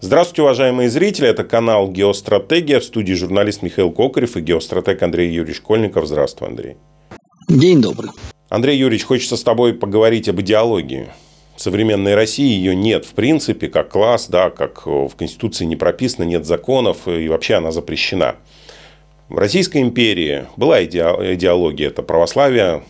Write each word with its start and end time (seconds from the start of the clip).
Здравствуйте, 0.00 0.42
уважаемые 0.42 0.88
зрители. 0.90 1.26
Это 1.28 1.42
канал 1.42 1.90
«Геостратегия». 1.90 2.78
В 2.78 2.84
студии 2.84 3.14
журналист 3.14 3.62
Михаил 3.62 3.90
Кокарев 3.90 4.36
и 4.36 4.40
геостратег 4.40 5.02
Андрей 5.02 5.28
Юрьевич 5.28 5.56
Школьников. 5.56 6.06
Здравствуй, 6.06 6.46
Андрей. 6.46 6.76
День 7.48 7.82
добрый. 7.82 8.12
Андрей 8.48 8.78
Юрьевич, 8.78 9.04
хочется 9.04 9.36
с 9.36 9.42
тобой 9.42 9.74
поговорить 9.74 10.28
об 10.28 10.40
идеологии. 10.40 11.08
В 11.56 11.60
современной 11.60 12.14
России 12.14 12.46
ее 12.46 12.76
нет, 12.76 13.06
в 13.06 13.14
принципе, 13.14 13.66
как 13.66 13.88
класс, 13.88 14.28
да, 14.28 14.50
как 14.50 14.86
в 14.86 15.10
Конституции 15.16 15.64
не 15.64 15.74
прописано, 15.74 16.22
нет 16.22 16.46
законов, 16.46 17.08
и 17.08 17.28
вообще 17.28 17.54
она 17.54 17.72
запрещена. 17.72 18.36
В 19.28 19.36
Российской 19.36 19.82
империи 19.82 20.46
была 20.56 20.84
идеология, 20.84 21.88
это 21.88 22.04
православие, 22.04 22.84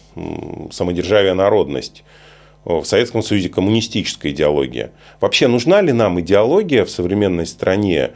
самодержавие, 0.71 1.33
народность 1.33 2.05
в 2.69 2.85
Советском 2.85 3.23
Союзе 3.23 3.49
коммунистическая 3.49 4.31
идеология. 4.31 4.93
Вообще, 5.21 5.49
нужна 5.49 5.81
ли 5.81 5.93
нам 5.93 6.21
идеология 6.21 6.85
в 6.85 6.91
современной 6.91 7.47
стране? 7.47 8.13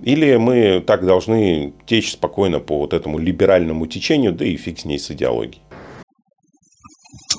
Или 0.00 0.36
мы 0.36 0.82
так 0.84 1.06
должны 1.06 1.72
течь 1.86 2.12
спокойно 2.12 2.58
по 2.58 2.80
вот 2.80 2.92
этому 2.92 3.18
либеральному 3.18 3.86
течению, 3.86 4.32
да 4.32 4.44
и 4.44 4.56
фиг 4.56 4.80
с 4.80 4.84
ней 4.84 4.98
с 4.98 5.10
идеологией? 5.10 5.62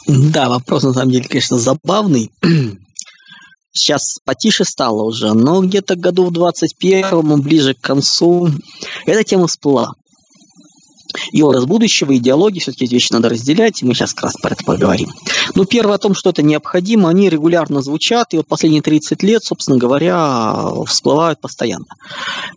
Да, 0.07 0.49
вопрос 0.49 0.83
на 0.83 0.93
самом 0.93 1.11
деле, 1.11 1.27
конечно, 1.27 1.57
забавный. 1.57 2.31
Сейчас 3.73 4.19
потише 4.23 4.63
стало 4.63 5.03
уже, 5.03 5.33
но 5.33 5.61
где-то 5.61 5.97
году 5.97 6.25
в 6.25 6.31
21-м, 6.31 7.41
ближе 7.41 7.73
к 7.73 7.81
концу, 7.81 8.47
эта 9.05 9.23
тема 9.25 9.47
всплыла 9.47 9.93
и 11.31 11.41
образ 11.41 11.65
будущего, 11.65 12.15
идеологии, 12.15 12.59
все-таки 12.59 12.85
вещи 12.85 13.11
надо 13.11 13.29
разделять, 13.29 13.81
и 13.81 13.85
мы 13.85 13.93
сейчас 13.93 14.13
как 14.13 14.25
раз 14.25 14.33
про 14.41 14.53
это 14.53 14.63
поговорим. 14.63 15.11
Ну, 15.53 15.65
первое 15.65 15.95
о 15.95 15.99
том, 15.99 16.13
что 16.13 16.29
это 16.29 16.41
необходимо, 16.41 17.09
они 17.09 17.29
регулярно 17.29 17.81
звучат, 17.81 18.33
и 18.33 18.37
вот 18.37 18.47
последние 18.47 18.81
30 18.81 19.23
лет, 19.23 19.43
собственно 19.43 19.77
говоря, 19.77 20.67
всплывают 20.85 21.39
постоянно. 21.39 21.85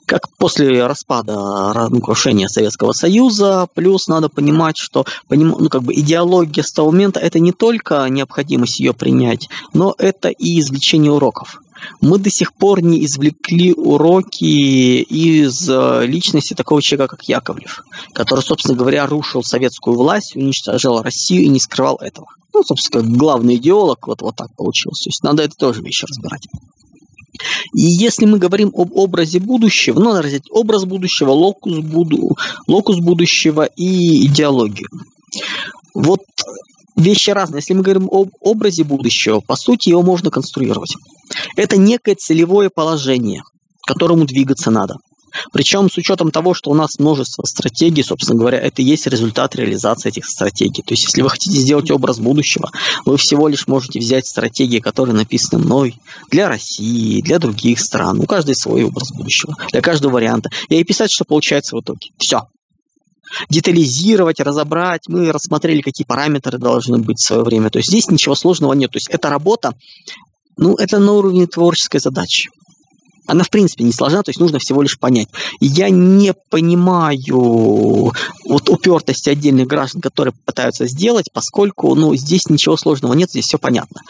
Как 0.07 0.29
после 0.37 0.87
распада, 0.87 1.89
ну, 1.91 2.01
крушения 2.01 2.49
Советского 2.49 2.93
Союза, 2.93 3.69
плюс 3.75 4.09
надо 4.09 4.29
понимать, 4.29 4.77
что 4.77 5.05
ну, 5.29 5.69
как 5.69 5.83
бы 5.83 5.95
идеология 5.95 6.63
с 6.63 6.73
того 6.73 6.91
момента 6.91 7.21
это 7.21 7.39
не 7.39 7.53
только 7.53 8.07
необходимость 8.09 8.81
ее 8.81 8.93
принять, 8.93 9.49
но 9.73 9.95
это 9.99 10.29
и 10.29 10.61
извлечение 10.61 11.13
уроков 11.13 11.61
мы 12.01 12.19
до 12.19 12.31
сих 12.31 12.55
пор 12.55 12.83
не 12.83 13.05
извлекли 13.05 13.73
уроки 13.73 14.45
из 14.45 15.69
э, 15.69 16.07
личности 16.07 16.55
такого 16.55 16.83
человека, 16.83 17.17
как 17.17 17.29
Яковлев, 17.29 17.85
который, 18.13 18.41
собственно 18.41 18.77
говоря, 18.77 19.07
рушил 19.07 19.43
советскую 19.43 19.97
власть, 19.97 20.37
уничтожал 20.37 21.03
Россию 21.03 21.45
и 21.45 21.49
не 21.49 21.61
скрывал 21.61 21.97
этого. 21.97 22.29
Ну, 22.55 22.63
собственно, 22.65 23.17
главный 23.17 23.57
идеолог, 23.57 24.07
вот, 24.07 24.23
вот 24.23 24.37
так 24.37 24.55
получилось. 24.57 25.01
То 25.03 25.09
есть 25.09 25.23
надо 25.23 25.43
это 25.43 25.55
тоже 25.57 25.83
вещи 25.83 26.07
разбирать. 26.09 26.47
И 27.75 27.83
если 27.83 28.27
мы 28.27 28.39
говорим 28.39 28.73
об 28.75 28.97
образе 28.97 29.39
будущего, 29.39 30.01
ну, 30.01 30.07
надо 30.07 30.23
разделить 30.23 30.51
образ 30.51 30.85
будущего, 30.85 31.31
локус, 31.31 31.79
буду, 31.79 32.37
локус 32.67 32.99
будущего 32.99 33.65
и 33.65 34.27
идеологию. 34.27 34.89
Вот 35.95 36.23
вещи 36.99 37.31
разные. 37.31 37.59
Если 37.59 37.75
мы 37.75 37.83
говорим 37.83 38.09
об 38.11 38.31
образе 38.41 38.85
будущего, 38.85 39.41
по 39.41 39.57
сути, 39.57 39.89
его 39.91 40.03
можно 40.03 40.31
конструировать. 40.31 40.95
Это 41.57 41.77
некое 41.77 42.15
целевое 42.15 42.71
положение, 42.71 43.43
к 43.83 43.89
которому 43.89 44.25
двигаться 44.25 44.71
надо. 44.71 44.97
Причем 45.53 45.91
с 45.91 45.97
учетом 45.99 46.31
того, 46.31 46.55
что 46.55 46.71
у 46.71 46.75
нас 46.75 46.99
множество 46.99 47.45
стратегий, 47.45 48.03
собственно 48.03 48.39
говоря, 48.39 48.59
это 48.59 48.83
и 48.83 48.85
есть 48.85 49.07
результат 49.07 49.55
реализации 49.57 50.09
этих 50.09 50.25
стратегий. 50.25 50.83
То 50.83 50.95
есть, 50.95 51.05
если 51.05 51.23
вы 51.23 51.29
хотите 51.31 51.59
сделать 51.59 51.91
образ 51.91 52.19
будущего, 52.19 52.71
вы 53.05 53.17
всего 53.19 53.49
лишь 53.49 53.67
можете 53.67 53.99
взять 53.99 54.27
стратегии, 54.27 54.79
которые 54.79 55.15
написаны 55.15 55.63
мной 55.63 55.97
для 56.31 56.49
России, 56.49 57.21
для 57.21 57.39
других 57.39 57.81
стран. 57.81 58.21
У 58.21 58.27
каждой 58.27 58.55
свой 58.55 58.85
образ 58.85 59.13
будущего, 59.13 59.55
для 59.71 59.83
каждого 59.83 60.13
варианта. 60.13 60.51
И 60.71 60.83
писать, 60.83 61.13
что 61.13 61.25
получается 61.25 61.77
в 61.77 61.81
итоге. 61.81 62.09
Все 62.19 62.49
детализировать, 63.49 64.41
разобрать. 64.41 65.09
Мы 65.09 65.33
рассмотрели, 65.33 65.81
какие 65.81 66.07
параметры 66.07 66.59
должны 66.59 66.99
быть 66.99 67.19
в 67.19 67.27
свое 67.27 67.43
время. 67.43 67.71
То 67.71 67.79
есть 67.79 67.89
здесь 67.89 68.11
ничего 68.11 68.35
сложного 68.35 68.73
нет. 68.73 68.91
То 68.93 68.97
есть 68.97 69.09
эта 69.09 69.29
работа, 69.29 69.75
ну, 70.57 70.75
это 70.75 70.99
на 70.99 71.13
уровне 71.13 71.47
творческой 71.47 72.01
задачи. 72.01 72.51
Она, 73.29 73.45
в 73.45 73.51
принципе, 73.51 73.85
не 73.85 73.93
сложна, 73.93 74.23
то 74.23 74.31
есть 74.31 74.41
нужно 74.41 74.59
всего 74.59 74.81
лишь 74.81 74.99
понять. 74.99 75.29
я 75.61 75.91
не 75.91 76.33
понимаю 76.49 78.13
вот 78.47 78.71
упертости 78.71 79.29
отдельных 79.29 79.67
граждан, 79.67 80.01
которые 80.01 80.33
пытаются 80.47 80.87
сделать, 80.87 81.27
поскольку 81.31 81.95
ну, 81.95 82.17
здесь 82.17 82.49
ничего 82.49 82.79
сложного 82.79 83.13
нет, 83.13 83.31
здесь 83.31 83.45
все 83.45 83.59
понятно. 83.59 84.01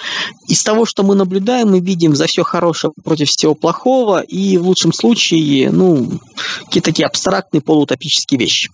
Из 0.47 0.63
того, 0.63 0.87
что 0.87 1.03
мы 1.03 1.17
наблюдаем, 1.17 1.71
мы 1.71 1.81
видим 1.81 2.15
за 2.15 2.27
все 2.27 2.45
хорошее 2.45 2.93
против 3.03 3.29
всего 3.29 3.57
плохого, 3.57 4.21
и 4.21 4.57
в 4.57 4.69
лучшем 4.69 4.93
случае, 4.93 5.73
ну, 5.73 6.21
какие-то 6.67 6.91
такие 6.91 7.07
абстрактные 7.07 7.61
полуутопические 7.61 8.39
вещи. 8.39 8.71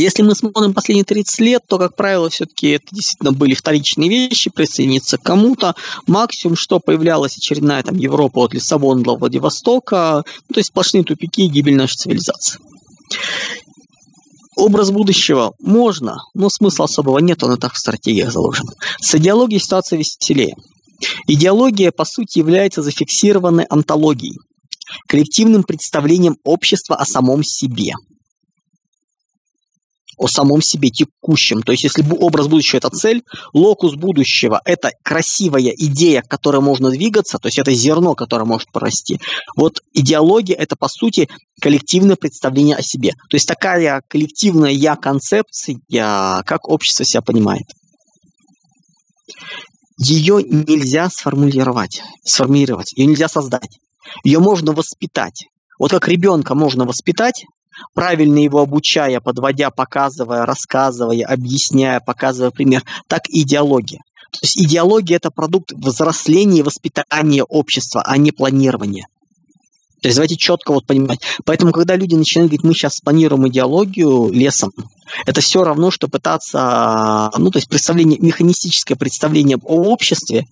Если 0.00 0.22
мы 0.22 0.36
смотрим 0.36 0.74
последние 0.74 1.04
30 1.04 1.40
лет, 1.40 1.64
то, 1.66 1.76
как 1.76 1.96
правило, 1.96 2.30
все-таки 2.30 2.68
это 2.68 2.86
действительно 2.92 3.32
были 3.32 3.54
вторичные 3.54 4.08
вещи, 4.08 4.48
присоединиться 4.48 5.18
к 5.18 5.22
кому-то. 5.24 5.74
Максимум, 6.06 6.54
что 6.54 6.78
появлялась 6.78 7.36
очередная 7.36 7.82
там 7.82 7.96
Европа 7.96 8.44
от 8.44 8.54
Лиссабона 8.54 9.02
до 9.02 9.16
Владивостока, 9.16 10.22
ну, 10.48 10.54
то 10.54 10.60
есть 10.60 10.68
сплошные 10.68 11.02
тупики 11.02 11.46
и 11.46 11.48
гибель 11.48 11.74
нашей 11.74 11.96
цивилизации. 11.96 12.60
Образ 14.54 14.92
будущего 14.92 15.54
можно, 15.58 16.18
но 16.32 16.48
смысла 16.48 16.84
особого 16.84 17.18
нет, 17.18 17.42
он 17.42 17.54
и 17.54 17.58
так 17.58 17.74
в 17.74 17.78
стратегиях 17.78 18.30
заложен. 18.30 18.66
С 19.00 19.16
идеологией 19.16 19.60
ситуация 19.60 19.98
веселее. 19.98 20.54
Идеология, 21.26 21.90
по 21.90 22.04
сути, 22.04 22.38
является 22.38 22.82
зафиксированной 22.82 23.64
антологией, 23.64 24.38
коллективным 25.08 25.64
представлением 25.64 26.36
общества 26.44 26.94
о 26.94 27.04
самом 27.04 27.42
себе– 27.42 27.94
о 30.18 30.26
самом 30.26 30.60
себе 30.62 30.90
текущем. 30.90 31.62
То 31.62 31.72
есть, 31.72 31.84
если 31.84 32.04
образ 32.08 32.48
будущего– 32.48 32.76
это 32.78 32.90
цель, 32.90 33.22
локус 33.52 33.94
будущего– 33.94 34.60
это 34.64 34.90
красивая 35.02 35.72
идея, 35.76 36.22
к 36.22 36.28
которой 36.28 36.60
можно 36.60 36.90
двигаться, 36.90 37.38
то 37.38 37.48
есть 37.48 37.58
это 37.58 37.72
зерно, 37.72 38.14
которое 38.14 38.44
может 38.44 38.70
порасти. 38.72 39.20
Вот 39.56 39.80
идеология– 39.94 40.56
это, 40.58 40.76
по 40.76 40.88
сути, 40.88 41.28
коллективное 41.60 42.16
представление 42.16 42.76
о 42.76 42.82
себе. 42.82 43.12
То 43.30 43.36
есть 43.36 43.46
такая 43.46 44.02
коллективная 44.08 44.70
я-концепция, 44.70 45.78
как 45.90 46.68
общество 46.68 47.04
себя 47.04 47.22
понимает. 47.22 47.64
Ее 49.98 50.42
нельзя 50.42 51.08
сформулировать, 51.10 52.02
сформулировать, 52.24 52.92
ее 52.94 53.06
нельзя 53.06 53.28
создать. 53.28 53.78
Ее 54.24 54.38
можно 54.38 54.72
воспитать. 54.72 55.46
Вот 55.78 55.90
как 55.90 56.08
ребенка 56.08 56.54
можно 56.54 56.84
воспитать, 56.84 57.44
правильно 57.94 58.38
его 58.38 58.60
обучая, 58.60 59.20
подводя, 59.20 59.70
показывая, 59.70 60.46
рассказывая, 60.46 61.24
объясняя, 61.24 62.00
показывая 62.00 62.50
пример, 62.50 62.82
так 63.06 63.28
и 63.28 63.42
идеология. 63.42 64.00
То 64.30 64.38
есть 64.42 64.58
идеология– 64.58 65.16
это 65.18 65.30
продукт 65.30 65.72
взросления 65.72 66.60
и 66.60 66.62
воспитания 66.62 67.42
общества, 67.42 68.02
а 68.04 68.16
не 68.18 68.30
планирования. 68.30 69.06
То 70.00 70.08
есть 70.08 70.16
давайте 70.16 70.36
четко 70.36 70.72
вот 70.72 70.86
понимать. 70.86 71.20
Поэтому, 71.44 71.72
когда 71.72 71.96
люди 71.96 72.14
начинают 72.14 72.50
говорить, 72.50 72.64
мы 72.64 72.72
сейчас 72.72 72.96
спланируем 72.96 73.48
идеологию 73.48 74.30
лесом, 74.30 74.70
это 75.26 75.40
все 75.40 75.64
равно, 75.64 75.90
что 75.90 76.06
пытаться, 76.08 77.30
ну, 77.36 77.50
то 77.50 77.58
есть 77.58 77.68
представление, 77.68 78.18
механистическое 78.20 78.96
представление 78.96 79.56
об 79.56 79.64
обществе, 79.64 80.46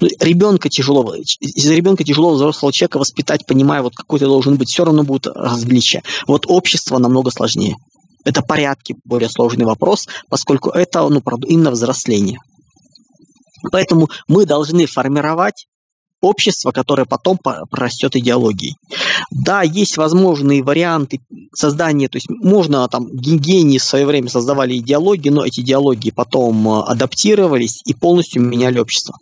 ребенка 0.00 0.68
тяжело, 0.68 1.14
из 1.14 1.70
ребенка 1.70 2.04
тяжело 2.04 2.34
взрослого 2.34 2.72
человека 2.72 2.98
воспитать, 2.98 3.46
понимая, 3.46 3.82
вот 3.82 3.94
какой 3.94 4.18
ты 4.18 4.26
должен 4.26 4.56
быть, 4.56 4.68
все 4.68 4.84
равно 4.84 5.02
будет 5.02 5.26
различия. 5.26 6.02
Вот 6.26 6.44
общество 6.46 6.98
намного 6.98 7.30
сложнее. 7.30 7.76
Это 8.24 8.42
порядки 8.42 8.96
более 9.04 9.30
сложный 9.30 9.64
вопрос, 9.64 10.08
поскольку 10.28 10.70
это 10.70 11.08
ну, 11.08 11.22
именно 11.46 11.70
взросление. 11.70 12.38
Поэтому 13.70 14.08
мы 14.28 14.46
должны 14.46 14.86
формировать 14.86 15.66
общество, 16.20 16.72
которое 16.72 17.04
потом 17.04 17.38
прорастет 17.38 18.16
идеологией. 18.16 18.76
Да, 19.30 19.62
есть 19.62 19.96
возможные 19.96 20.62
варианты 20.62 21.20
создания, 21.54 22.08
то 22.08 22.16
есть 22.16 22.28
можно 22.28 22.88
там 22.88 23.08
гении 23.16 23.78
в 23.78 23.84
свое 23.84 24.06
время 24.06 24.28
создавали 24.28 24.76
идеологии, 24.78 25.30
но 25.30 25.44
эти 25.44 25.60
идеологии 25.60 26.10
потом 26.10 26.68
э, 26.68 26.82
адаптировались 26.82 27.82
и 27.84 27.94
полностью 27.94 28.42
меняли 28.42 28.78
общество. 28.78 29.16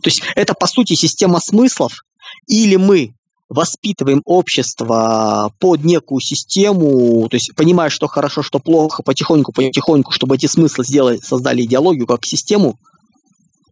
То 0.00 0.08
есть 0.08 0.22
это, 0.34 0.54
по 0.54 0.66
сути, 0.66 0.94
система 0.94 1.40
смыслов, 1.40 2.04
или 2.46 2.76
мы 2.76 3.14
воспитываем 3.48 4.22
общество 4.24 5.52
под 5.58 5.84
некую 5.84 6.20
систему, 6.20 7.28
то 7.28 7.36
есть 7.36 7.54
понимая, 7.54 7.90
что 7.90 8.06
хорошо, 8.06 8.42
что 8.42 8.58
плохо, 8.58 9.02
потихоньку, 9.02 9.52
потихоньку, 9.52 10.12
чтобы 10.12 10.36
эти 10.36 10.46
смыслы 10.46 10.84
сделали, 10.84 11.18
создали 11.18 11.62
идеологию 11.62 12.06
как 12.06 12.24
систему, 12.24 12.78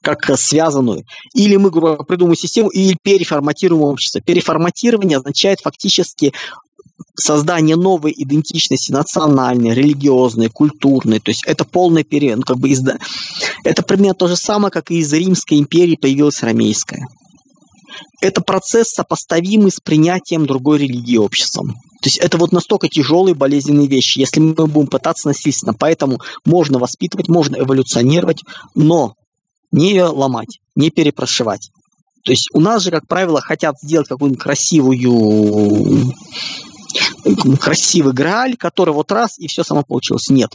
как 0.02 0.30
связанную. 0.38 1.04
Или 1.34 1.56
мы, 1.56 1.70
грубо 1.70 2.02
придумаем 2.04 2.36
систему 2.36 2.68
и 2.68 2.94
переформатируем 3.02 3.82
общество. 3.82 4.20
Переформатирование 4.20 5.18
означает 5.18 5.60
фактически 5.60 6.32
создание 7.16 7.76
новой 7.76 8.12
идентичности 8.16 8.92
национальной, 8.92 9.74
религиозной, 9.74 10.48
культурной. 10.48 11.20
То 11.20 11.30
есть 11.30 11.44
это 11.46 11.64
полный 11.64 12.04
период, 12.04 12.38
ну, 12.38 12.42
как 12.42 12.58
бы 12.58 12.70
изда... 12.72 12.98
Это 13.64 13.82
примерно 13.82 14.14
то 14.14 14.28
же 14.28 14.36
самое, 14.36 14.70
как 14.70 14.90
и 14.90 14.98
из 14.98 15.12
Римской 15.12 15.58
империи 15.58 15.96
появилась 15.96 16.42
Ромейская. 16.42 17.06
это 18.20 18.40
процесс, 18.40 18.88
сопоставимый 18.88 19.70
с 19.70 19.80
принятием 19.80 20.46
другой 20.46 20.78
религии 20.78 21.16
обществом. 21.16 21.74
То 22.02 22.06
есть 22.06 22.18
это 22.18 22.38
вот 22.38 22.52
настолько 22.52 22.88
тяжелые 22.88 23.34
болезненные 23.34 23.86
вещи, 23.86 24.18
если 24.18 24.40
мы 24.40 24.54
будем 24.54 24.86
пытаться 24.86 25.28
насильственно. 25.28 25.74
Поэтому 25.74 26.20
можно 26.44 26.78
воспитывать, 26.78 27.28
можно 27.28 27.56
эволюционировать, 27.56 28.42
но 28.74 29.14
не 29.70 30.02
ломать, 30.02 30.60
не 30.74 30.90
перепрошивать. 30.90 31.70
То 32.24 32.32
есть 32.32 32.48
у 32.52 32.60
нас 32.60 32.82
же, 32.82 32.90
как 32.90 33.06
правило, 33.06 33.40
хотят 33.40 33.76
сделать 33.82 34.08
какую-нибудь 34.08 34.42
красивую 34.42 36.14
красивый 37.60 38.12
грааль, 38.12 38.56
который 38.56 38.94
вот 38.94 39.10
раз 39.12 39.38
и 39.38 39.46
все 39.48 39.64
само 39.64 39.82
получилось. 39.82 40.28
Нет. 40.28 40.50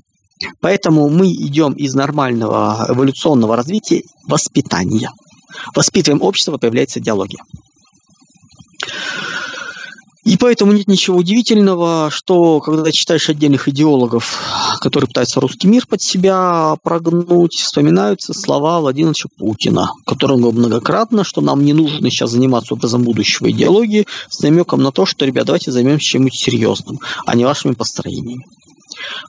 Поэтому 0.60 1.10
мы 1.10 1.32
идем 1.32 1.74
из 1.74 1.94
нормального 1.94 2.86
эволюционного 2.90 3.56
развития 3.56 4.04
воспитания. 4.28 5.10
Воспитываем 5.74 6.22
общество, 6.22 6.58
появляется 6.58 7.00
идеология. 7.00 7.40
И 10.26 10.38
поэтому 10.38 10.74
нет 10.74 10.88
ничего 10.88 11.18
удивительного, 11.18 12.10
что 12.12 12.60
когда 12.60 12.92
читаешь 12.92 13.30
отдельных 13.30 13.68
идеологов, 13.68 14.42
которые 14.82 15.08
пытаются 15.08 15.40
русский 15.40 15.68
мир 15.68 15.86
под 15.86 16.02
себя 16.02 16.76
прогнуть, 16.82 17.54
вспоминаются 17.54 18.34
слова 18.34 18.80
Владимировича 18.80 19.30
Путина, 19.38 19.92
говорил 20.08 20.52
многократно, 20.52 21.24
что 21.24 21.42
нам 21.42 21.64
не 21.64 21.74
нужно 21.74 22.10
сейчас 22.10 22.32
заниматься 22.32 22.74
образом 22.74 23.04
будущего 23.04 23.52
идеологии 23.52 24.08
с 24.28 24.40
намеком 24.42 24.82
на 24.82 24.92
то, 24.92 25.06
что, 25.06 25.26
ребят, 25.26 25.46
давайте 25.46 25.72
займемся 25.72 26.08
чем-нибудь 26.08 26.34
серьезным, 26.36 27.00
а 27.28 27.36
не 27.36 27.46
вашими 27.46 27.74
построениями. 27.74 28.46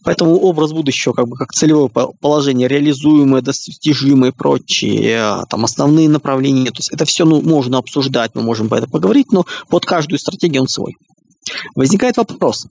Поэтому 0.04 0.36
образ 0.36 0.72
будущего, 0.72 1.12
как 1.12 1.28
бы 1.28 1.36
как 1.36 1.52
целевое 1.52 1.88
положение, 1.88 2.68
реализуемое, 2.68 3.42
достижимое 3.42 4.30
и 4.30 4.34
прочие, 4.34 5.44
там 5.48 5.64
основные 5.64 6.08
направления, 6.08 6.70
то 6.70 6.78
есть 6.78 6.92
это 6.92 7.04
все 7.04 7.24
ну, 7.24 7.42
можно 7.42 7.78
обсуждать, 7.78 8.32
мы 8.34 8.42
можем 8.42 8.68
по 8.68 8.74
это 8.74 8.86
поговорить, 8.86 9.32
но 9.32 9.44
под 9.68 9.84
каждую 9.84 10.18
стратегию 10.18 10.62
он 10.62 10.68
свой. 10.68 10.96
Возникает 11.74 12.16
вопрос, 12.16 12.66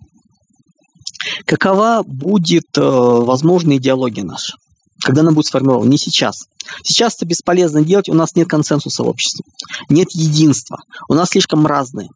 какова 1.46 2.04
будет 2.06 2.78
э, 2.78 2.82
возможная 2.82 3.78
идеология 3.78 4.24
наша? 4.24 4.54
Когда 5.02 5.22
она 5.22 5.32
будет 5.32 5.46
сформирована? 5.46 5.90
Не 5.90 5.98
сейчас. 5.98 6.46
Сейчас 6.84 7.16
это 7.16 7.26
бесполезно 7.26 7.84
делать, 7.84 8.10
у 8.10 8.14
нас 8.14 8.36
нет 8.36 8.48
консенсуса 8.48 9.04
в 9.04 9.08
обществе, 9.08 9.44
нет 9.90 10.10
единства, 10.12 10.80
у 11.08 11.14
нас 11.14 11.30
слишком 11.30 11.66
разные. 11.66 12.10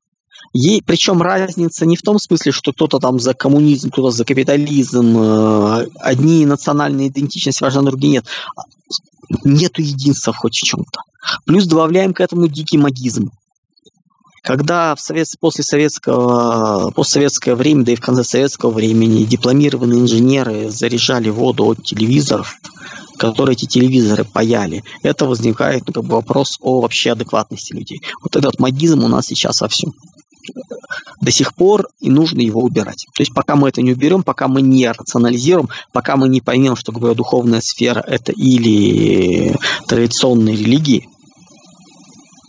Ей, 0.53 0.81
причем 0.83 1.21
разница 1.21 1.85
не 1.85 1.95
в 1.95 2.01
том 2.01 2.17
смысле, 2.17 2.51
что 2.51 2.73
кто-то 2.73 2.99
там 2.99 3.19
за 3.19 3.33
коммунизм, 3.33 3.91
кто-то 3.91 4.11
за 4.11 4.25
капитализм, 4.25 5.17
э, 5.17 5.87
одни 5.99 6.45
национальные 6.45 7.09
идентичности 7.09 7.63
важны, 7.63 7.83
другие 7.83 8.13
нет. 8.13 8.25
Нету 9.43 9.81
единства 9.81 10.33
хоть 10.33 10.55
в 10.55 10.63
чем-то. 10.63 11.01
Плюс 11.45 11.65
добавляем 11.65 12.13
к 12.13 12.21
этому 12.21 12.47
дикий 12.47 12.79
магизм. 12.79 13.29
Когда 14.41 14.95
в 14.95 15.01
совет, 15.01 15.27
после 15.39 15.63
советского, 15.63 16.91
постсоветское 16.91 17.55
время, 17.55 17.83
да 17.83 17.91
и 17.91 17.95
в 17.95 18.01
конце 18.01 18.23
советского 18.23 18.71
времени 18.71 19.25
дипломированные 19.25 20.01
инженеры 20.01 20.71
заряжали 20.71 21.29
воду 21.29 21.65
от 21.65 21.83
телевизоров, 21.83 22.55
которые 23.19 23.53
эти 23.53 23.65
телевизоры 23.65 24.23
паяли, 24.23 24.83
это 25.03 25.25
возникает 25.25 25.83
ну, 25.85 25.93
как 25.93 26.05
бы 26.05 26.15
вопрос 26.15 26.57
о 26.61 26.81
вообще 26.81 27.11
адекватности 27.11 27.73
людей. 27.73 28.01
Вот 28.23 28.35
этот 28.35 28.59
магизм 28.59 29.03
у 29.03 29.07
нас 29.07 29.27
сейчас 29.27 29.61
во 29.61 29.67
всем 29.67 29.93
до 31.21 31.31
сих 31.31 31.53
пор 31.53 31.87
и 31.99 32.09
нужно 32.09 32.41
его 32.41 32.61
убирать. 32.61 33.05
То 33.13 33.21
есть 33.21 33.33
пока 33.33 33.55
мы 33.55 33.69
это 33.69 33.81
не 33.81 33.91
уберем, 33.91 34.23
пока 34.23 34.47
мы 34.47 34.61
не 34.61 34.89
рационализируем, 34.89 35.69
пока 35.91 36.15
мы 36.15 36.29
не 36.29 36.41
поймем, 36.41 36.75
что 36.75 36.91
духовная 36.91 37.61
сфера 37.61 37.99
это 37.99 38.31
или 38.31 39.55
традиционные 39.87 40.55
религии, 40.55 41.09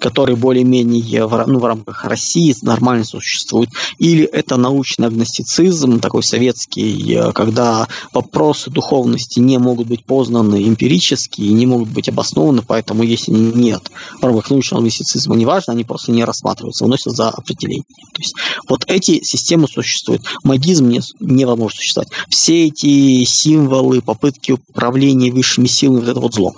которые 0.00 0.36
более-менее 0.36 1.26
в, 1.26 1.44
ну, 1.46 1.58
в 1.58 1.64
рамках 1.64 2.04
России 2.04 2.56
нормально 2.62 3.04
существуют, 3.04 3.70
или 3.98 4.24
это 4.24 4.56
научный 4.56 5.06
агностицизм, 5.06 6.00
такой 6.00 6.22
советский, 6.22 7.14
э, 7.14 7.32
когда 7.32 7.86
вопросы 8.12 8.70
духовности 8.70 9.38
не 9.38 9.58
могут 9.58 9.86
быть 9.86 10.04
познаны 10.04 10.66
эмпирически 10.66 11.42
и 11.42 11.52
не 11.52 11.66
могут 11.66 11.90
быть 11.90 12.08
обоснованы, 12.08 12.62
поэтому 12.66 13.02
если 13.02 13.32
нет 13.32 13.90
в 14.20 14.24
рамках 14.24 14.50
научного 14.50 14.80
агностицизма, 14.80 15.36
неважно, 15.36 15.74
они 15.74 15.84
просто 15.84 16.12
не 16.12 16.24
рассматриваются, 16.24 16.84
выносят 16.84 17.14
за 17.14 17.28
определение. 17.28 17.84
То 18.12 18.20
есть 18.20 18.34
вот 18.68 18.84
эти 18.86 19.22
системы 19.22 19.68
существуют. 19.68 20.22
Магизм 20.42 20.88
не, 20.88 21.00
невозможно 21.20 21.76
существовать. 21.76 22.10
Все 22.30 22.66
эти 22.66 23.24
символы, 23.24 24.00
попытки 24.00 24.52
управления 24.52 25.30
высшими 25.30 25.66
силами, 25.66 26.00
вот 26.00 26.08
это 26.08 26.20
вот 26.20 26.34
зло. 26.34 26.54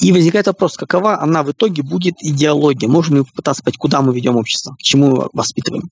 И 0.00 0.12
возникает 0.12 0.46
вопрос, 0.46 0.76
какова 0.76 1.20
она 1.20 1.42
в 1.42 1.50
итоге 1.50 1.82
будет 1.82 2.16
идеология? 2.20 2.88
Можем 2.88 3.16
ли 3.16 3.24
попытаться 3.24 3.62
понять, 3.62 3.78
куда 3.78 4.02
мы 4.02 4.14
ведем 4.14 4.36
общество, 4.36 4.74
к 4.74 4.82
чему 4.82 5.28
воспитываем? 5.32 5.90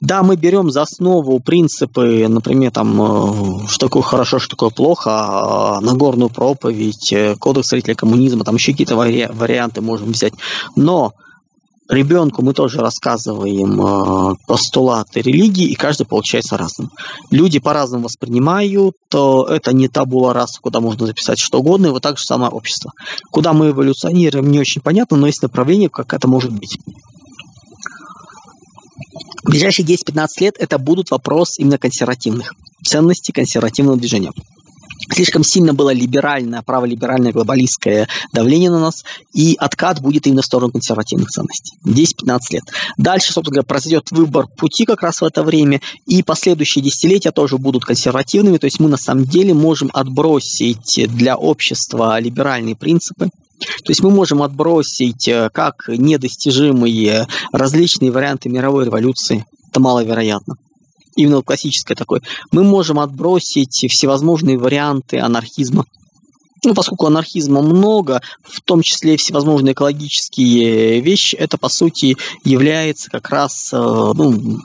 Да, 0.00 0.22
мы 0.22 0.36
берем 0.36 0.70
за 0.70 0.82
основу 0.82 1.38
принципы, 1.40 2.26
например, 2.28 2.70
там, 2.72 3.62
э, 3.64 3.68
что 3.68 3.86
такое 3.86 4.02
хорошо, 4.02 4.38
что 4.38 4.50
такое 4.50 4.70
плохо, 4.70 5.10
а, 5.10 5.80
Нагорную 5.80 6.30
проповедь, 6.30 7.12
э, 7.12 7.36
кодекс 7.36 7.68
строителя 7.68 7.94
коммунизма, 7.94 8.44
там 8.44 8.56
еще 8.56 8.72
какие-то 8.72 8.96
варианты 8.96 9.80
можем 9.80 10.12
взять. 10.12 10.34
Но 10.76 11.12
Ребенку 11.90 12.42
мы 12.42 12.54
тоже 12.54 12.78
рассказываем 12.78 13.80
э, 13.82 14.36
постулаты 14.46 15.22
религии, 15.22 15.66
и 15.66 15.74
каждый 15.74 16.06
получается 16.06 16.56
разным. 16.56 16.92
Люди 17.32 17.58
по-разному 17.58 18.04
воспринимают, 18.04 18.94
то 19.08 19.44
это 19.46 19.72
не 19.72 19.88
табула 19.88 20.32
раса, 20.32 20.60
куда 20.60 20.78
можно 20.78 21.06
записать 21.06 21.40
что 21.40 21.58
угодно, 21.58 21.88
и 21.88 21.90
вот 21.90 22.00
так 22.00 22.16
же 22.16 22.24
самое 22.24 22.52
общество. 22.52 22.92
Куда 23.32 23.52
мы 23.52 23.70
эволюционируем, 23.70 24.52
не 24.52 24.60
очень 24.60 24.80
понятно, 24.80 25.16
но 25.16 25.26
есть 25.26 25.42
направление, 25.42 25.88
как 25.88 26.14
это 26.14 26.28
может 26.28 26.52
быть. 26.52 26.78
В 29.42 29.50
ближайшие 29.50 29.84
10-15 29.84 30.26
лет 30.38 30.54
это 30.60 30.78
будут 30.78 31.10
вопрос 31.10 31.58
именно 31.58 31.76
консервативных 31.76 32.54
ценностей 32.84 33.32
консервативного 33.32 33.98
движения 33.98 34.30
слишком 35.10 35.44
сильно 35.44 35.74
было 35.74 35.92
либеральное, 35.92 36.62
праволиберальное, 36.62 37.32
глобалистское 37.32 38.08
давление 38.32 38.70
на 38.70 38.80
нас, 38.80 39.04
и 39.32 39.56
откат 39.58 40.00
будет 40.00 40.26
именно 40.26 40.42
в 40.42 40.46
сторону 40.46 40.72
консервативных 40.72 41.28
ценностей. 41.28 41.76
10-15 41.84 42.38
лет. 42.50 42.62
Дальше, 42.96 43.32
собственно 43.32 43.54
говоря, 43.54 43.66
произойдет 43.66 44.10
выбор 44.10 44.46
пути 44.46 44.84
как 44.84 45.02
раз 45.02 45.20
в 45.20 45.24
это 45.24 45.42
время, 45.42 45.80
и 46.06 46.22
последующие 46.22 46.82
десятилетия 46.82 47.32
тоже 47.32 47.58
будут 47.58 47.84
консервативными, 47.84 48.58
то 48.58 48.66
есть 48.66 48.80
мы 48.80 48.88
на 48.88 48.96
самом 48.96 49.24
деле 49.24 49.54
можем 49.54 49.90
отбросить 49.92 51.00
для 51.08 51.36
общества 51.36 52.18
либеральные 52.18 52.76
принципы, 52.76 53.30
то 53.60 53.90
есть 53.90 54.02
мы 54.02 54.10
можем 54.10 54.42
отбросить 54.42 55.28
э, 55.28 55.50
как 55.52 55.88
недостижимые 55.88 57.26
различные 57.52 58.10
варианты 58.10 58.48
мировой 58.48 58.86
революции. 58.86 59.44
Это 59.68 59.80
маловероятно 59.80 60.56
именно 61.16 61.42
классическое 61.42 61.96
такое, 61.96 62.22
мы 62.52 62.64
можем 62.64 62.98
отбросить 62.98 63.86
всевозможные 63.88 64.58
варианты 64.58 65.18
анархизма. 65.18 65.84
Ну, 66.62 66.74
поскольку 66.74 67.06
анархизма 67.06 67.62
много, 67.62 68.20
в 68.42 68.60
том 68.60 68.82
числе 68.82 69.16
всевозможные 69.16 69.72
экологические 69.72 71.00
вещи, 71.00 71.34
это, 71.36 71.56
по 71.56 71.70
сути, 71.70 72.16
является 72.44 73.10
как 73.10 73.30
раз, 73.30 73.70
э, 73.72 73.76
ну, 73.76 74.58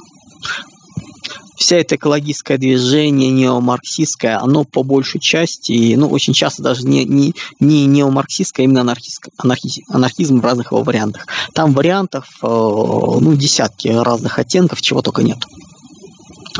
вся 1.55 1.77
это 1.77 1.95
экологическое 1.95 2.57
движение 2.57 3.31
неомарксистское, 3.31 4.37
оно 4.37 4.65
по 4.65 4.83
большей 4.83 5.21
части, 5.21 5.95
ну, 5.95 6.09
очень 6.09 6.33
часто 6.33 6.61
даже 6.61 6.85
не, 6.85 7.05
не, 7.05 7.33
не 7.61 7.85
неомарксистское, 7.85 8.65
а 8.65 8.65
именно 8.65 8.81
анархистское, 8.81 9.31
анархизм, 9.37 9.81
анархизм 9.87 10.39
в 10.41 10.43
разных 10.43 10.71
его 10.71 10.83
вариантах. 10.83 11.27
Там 11.53 11.73
вариантов, 11.73 12.27
э, 12.41 12.45
ну, 12.47 13.35
десятки 13.35 13.87
разных 13.87 14.37
оттенков, 14.37 14.81
чего 14.81 15.01
только 15.01 15.23
нет. 15.23 15.39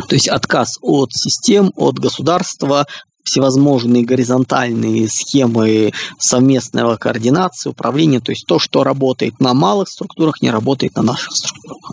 То 0.04 0.16
есть 0.16 0.28
отказ 0.28 0.78
от 0.82 1.14
систем, 1.14 1.72
от 1.76 2.00
государства, 2.00 2.86
всевозможные 3.24 4.06
горизонтальные 4.06 5.10
схемы 5.10 5.94
совместного 6.20 6.96
координации, 6.96 7.70
управления, 7.70 8.20
то 8.20 8.32
есть 8.32 8.46
то, 8.46 8.60
что 8.60 8.84
работает 8.84 9.40
на 9.40 9.54
малых 9.54 9.90
структурах, 9.90 10.42
не 10.42 10.52
работает 10.52 10.96
на 10.96 11.02
наших 11.02 11.34
структурах. 11.34 11.92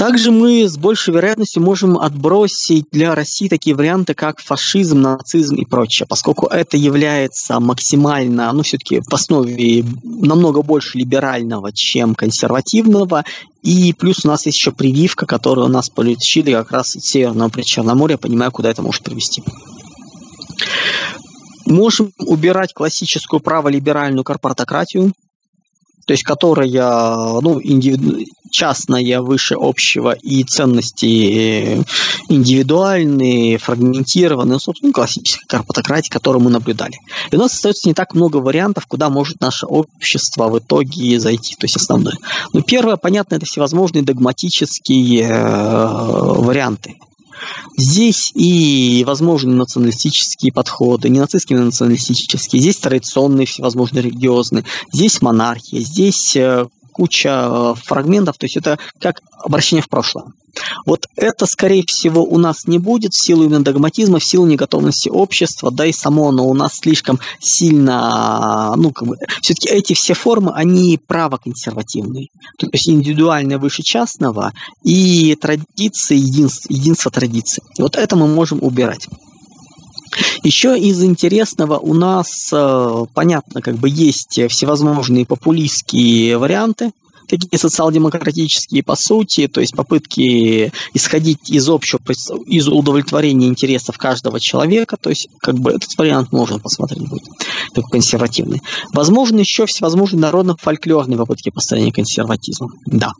Также 0.00 0.30
мы 0.30 0.66
с 0.66 0.78
большей 0.78 1.12
вероятностью 1.12 1.62
можем 1.62 1.98
отбросить 1.98 2.86
для 2.90 3.14
России 3.14 3.48
такие 3.48 3.76
варианты, 3.76 4.14
как 4.14 4.40
фашизм, 4.40 5.02
нацизм 5.02 5.56
и 5.56 5.66
прочее, 5.66 6.06
поскольку 6.08 6.46
это 6.46 6.78
является 6.78 7.60
максимально, 7.60 8.50
ну, 8.54 8.62
все-таки 8.62 9.02
в 9.02 9.12
основе 9.12 9.84
намного 10.02 10.62
больше 10.62 10.96
либерального, 10.96 11.70
чем 11.74 12.14
консервативного, 12.14 13.26
и 13.62 13.92
плюс 13.92 14.24
у 14.24 14.28
нас 14.28 14.46
есть 14.46 14.56
еще 14.56 14.72
прививка, 14.72 15.26
которую 15.26 15.66
у 15.66 15.70
нас 15.70 15.90
получили 15.90 16.52
как 16.52 16.72
раз 16.72 16.96
из 16.96 17.02
Северного 17.02 17.50
Причерноморья, 17.50 18.16
понимаю, 18.16 18.52
куда 18.52 18.70
это 18.70 18.80
может 18.80 19.02
привести. 19.02 19.42
Можем 21.66 22.10
убирать 22.20 22.72
классическую 22.72 23.40
праволиберальную 23.40 24.24
корпоратократию, 24.24 25.12
то 26.10 26.12
есть 26.12 26.24
которая 26.24 27.40
ну, 27.40 27.60
индивиду... 27.62 28.18
частное 28.50 29.20
выше 29.20 29.54
общего 29.56 30.10
и 30.10 30.42
ценности 30.42 31.76
э, 31.76 31.82
индивидуальные, 32.28 33.58
фрагментированные, 33.58 34.54
ну, 34.54 34.58
собственно, 34.58 34.92
классическая 34.92 35.46
корпотократия, 35.46 36.10
которую 36.10 36.42
мы 36.42 36.50
наблюдали. 36.50 36.94
И 37.30 37.36
у 37.36 37.38
нас 37.38 37.54
остается 37.54 37.86
не 37.86 37.94
так 37.94 38.14
много 38.14 38.38
вариантов, 38.38 38.86
куда 38.88 39.08
может 39.08 39.40
наше 39.40 39.66
общество 39.66 40.48
в 40.48 40.58
итоге 40.58 41.20
зайти, 41.20 41.54
то 41.54 41.66
есть 41.66 41.76
основное. 41.76 42.16
Ну, 42.52 42.62
первое, 42.62 42.96
понятно, 42.96 43.36
это 43.36 43.46
всевозможные 43.46 44.02
догматические 44.02 45.28
э, 45.28 45.86
варианты. 46.40 46.96
Здесь 47.76 48.32
и 48.34 49.04
возможны 49.06 49.54
националистические 49.54 50.52
подходы, 50.52 51.08
не 51.08 51.20
нацистские, 51.20 51.58
но 51.58 51.66
националистические. 51.66 52.60
Здесь 52.60 52.76
традиционные 52.76 53.46
всевозможные 53.46 54.02
религиозные. 54.02 54.64
Здесь 54.92 55.22
монархия, 55.22 55.80
здесь 55.80 56.36
э, 56.36 56.66
куча 57.00 57.48
э, 57.48 57.74
фрагментов, 57.82 58.36
то 58.36 58.44
есть 58.44 58.58
это 58.58 58.78
как 59.00 59.22
обращение 59.42 59.82
в 59.82 59.88
прошлое. 59.88 60.26
Вот 60.84 61.06
это, 61.16 61.46
скорее 61.46 61.82
всего, 61.86 62.22
у 62.22 62.36
нас 62.36 62.66
не 62.66 62.78
будет 62.78 63.14
в 63.14 63.24
силу 63.24 63.44
именно 63.44 63.64
догматизма, 63.64 64.18
в 64.18 64.24
силу 64.24 64.44
неготовности 64.44 65.08
общества, 65.08 65.70
да 65.70 65.86
и 65.86 65.92
само 65.92 66.28
оно 66.28 66.46
у 66.46 66.52
нас 66.52 66.74
слишком 66.76 67.18
сильно, 67.40 68.74
ну, 68.76 68.92
как 68.92 69.08
бы, 69.08 69.16
все-таки 69.40 69.70
эти 69.70 69.94
все 69.94 70.12
формы, 70.12 70.52
они 70.54 71.00
правоконсервативные. 71.06 72.26
То 72.58 72.66
есть 72.70 72.86
индивидуальное 72.86 73.56
выше 73.56 73.82
частного 73.82 74.52
и 74.82 75.34
традиции, 75.40 76.18
единство, 76.18 76.70
единство 76.70 77.10
традиций. 77.10 77.62
Вот 77.78 77.96
это 77.96 78.14
мы 78.14 78.26
можем 78.26 78.58
убирать. 78.62 79.08
Еще 80.42 80.78
из 80.78 81.02
интересного 81.02 81.78
у 81.78 81.94
нас, 81.94 82.50
э, 82.52 83.04
понятно, 83.14 83.62
как 83.62 83.76
бы 83.76 83.88
есть 83.88 84.40
всевозможные 84.48 85.26
популистские 85.26 86.38
варианты, 86.38 86.92
такие 87.38 87.58
социал-демократические 87.58 88.82
по 88.82 88.96
сути, 88.96 89.48
то 89.48 89.60
есть 89.60 89.74
попытки 89.74 90.72
исходить 90.94 91.50
из 91.50 91.68
общего, 91.68 92.00
из 92.46 92.68
удовлетворения 92.68 93.48
интересов 93.48 93.98
каждого 93.98 94.40
человека, 94.40 94.96
то 94.96 95.10
есть 95.10 95.28
как 95.40 95.56
бы 95.56 95.70
этот 95.70 95.96
вариант 95.96 96.32
можно 96.32 96.58
посмотреть 96.58 97.08
будет, 97.08 97.28
такой 97.74 97.90
консервативный. 97.90 98.60
Возможно, 98.92 99.38
еще 99.38 99.66
всевозможные 99.66 100.20
народно-фольклорные 100.20 101.18
попытки 101.18 101.50
построения 101.50 101.92
консерватизма, 101.92 102.68
да. 102.86 103.12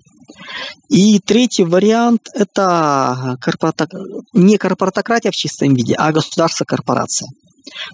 И 0.89 1.21
третий 1.21 1.65
вариант– 1.65 2.29
это 2.35 3.37
корпората... 3.41 3.89
не 4.33 4.59
корпоратократия 4.59 5.31
в 5.31 5.35
чистом 5.35 5.75
виде, 5.75 5.95
а 5.95 6.13
государство-корпорация. 6.13 7.29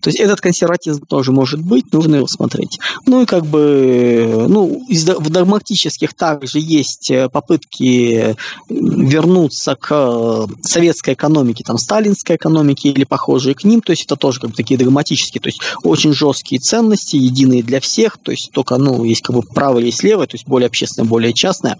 То 0.00 0.10
есть 0.10 0.20
этот 0.20 0.40
консерватизм 0.40 1.04
тоже 1.06 1.32
может 1.32 1.60
быть, 1.60 1.92
нужно 1.92 2.16
его 2.16 2.26
смотреть. 2.26 2.78
Ну 3.06 3.22
и 3.22 3.26
как 3.26 3.46
бы, 3.46 4.46
ну, 4.48 4.84
в 4.88 5.30
догматических 5.30 6.14
также 6.14 6.58
есть 6.58 7.10
э, 7.10 7.28
попытки 7.28 8.36
вернуться 8.68 9.74
к 9.74 9.88
э, 9.90 10.46
советской 10.62 11.14
экономике, 11.14 11.64
там, 11.64 11.78
сталинской 11.78 12.36
экономике 12.36 12.90
или 12.90 13.04
похожие 13.04 13.54
к 13.54 13.64
ним, 13.64 13.80
то 13.80 13.90
есть 13.90 14.04
это 14.04 14.16
тоже 14.16 14.40
как 14.40 14.50
бы 14.50 14.56
такие 14.56 14.78
догматические, 14.78 15.40
то 15.40 15.48
есть 15.48 15.60
очень 15.82 16.12
жесткие 16.12 16.60
ценности, 16.60 17.16
единые 17.16 17.62
для 17.62 17.80
всех, 17.80 18.18
то 18.18 18.30
есть 18.32 18.50
только, 18.52 18.76
ну, 18.76 19.04
есть 19.04 19.22
как 19.22 19.36
бы 19.36 19.42
правое, 19.42 19.84
есть 19.84 20.02
левое, 20.02 20.26
то 20.26 20.34
есть 20.34 20.46
более 20.46 20.66
общественное, 20.66 21.08
более 21.08 21.32
частное. 21.32 21.78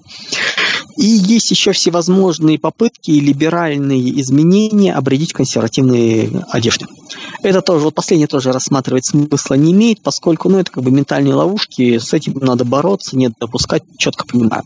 И 0.97 1.05
есть 1.05 1.51
еще 1.51 1.73
всевозможные 1.73 2.59
попытки 2.59 3.11
либеральные 3.11 4.19
изменения 4.21 4.95
обредить 4.95 5.35
консервативные 5.35 6.45
одежды. 6.49 6.87
Это 7.43 7.61
тоже, 7.61 7.76
вот 7.79 7.95
последнее 7.95 8.27
тоже 8.27 8.53
рассматривать 8.53 9.07
смысла 9.07 9.55
не 9.55 9.73
имеет, 9.73 10.03
поскольку, 10.03 10.49
ну, 10.49 10.59
это 10.59 10.71
как 10.71 10.85
бы 10.85 10.91
ментальные 10.91 11.35
ловушки, 11.35 11.99
с 11.99 12.13
этим 12.13 12.35
надо 12.35 12.65
бороться, 12.65 13.17
не 13.17 13.29
допускать, 13.29 13.83
четко 13.99 14.27
понимаю. 14.27 14.65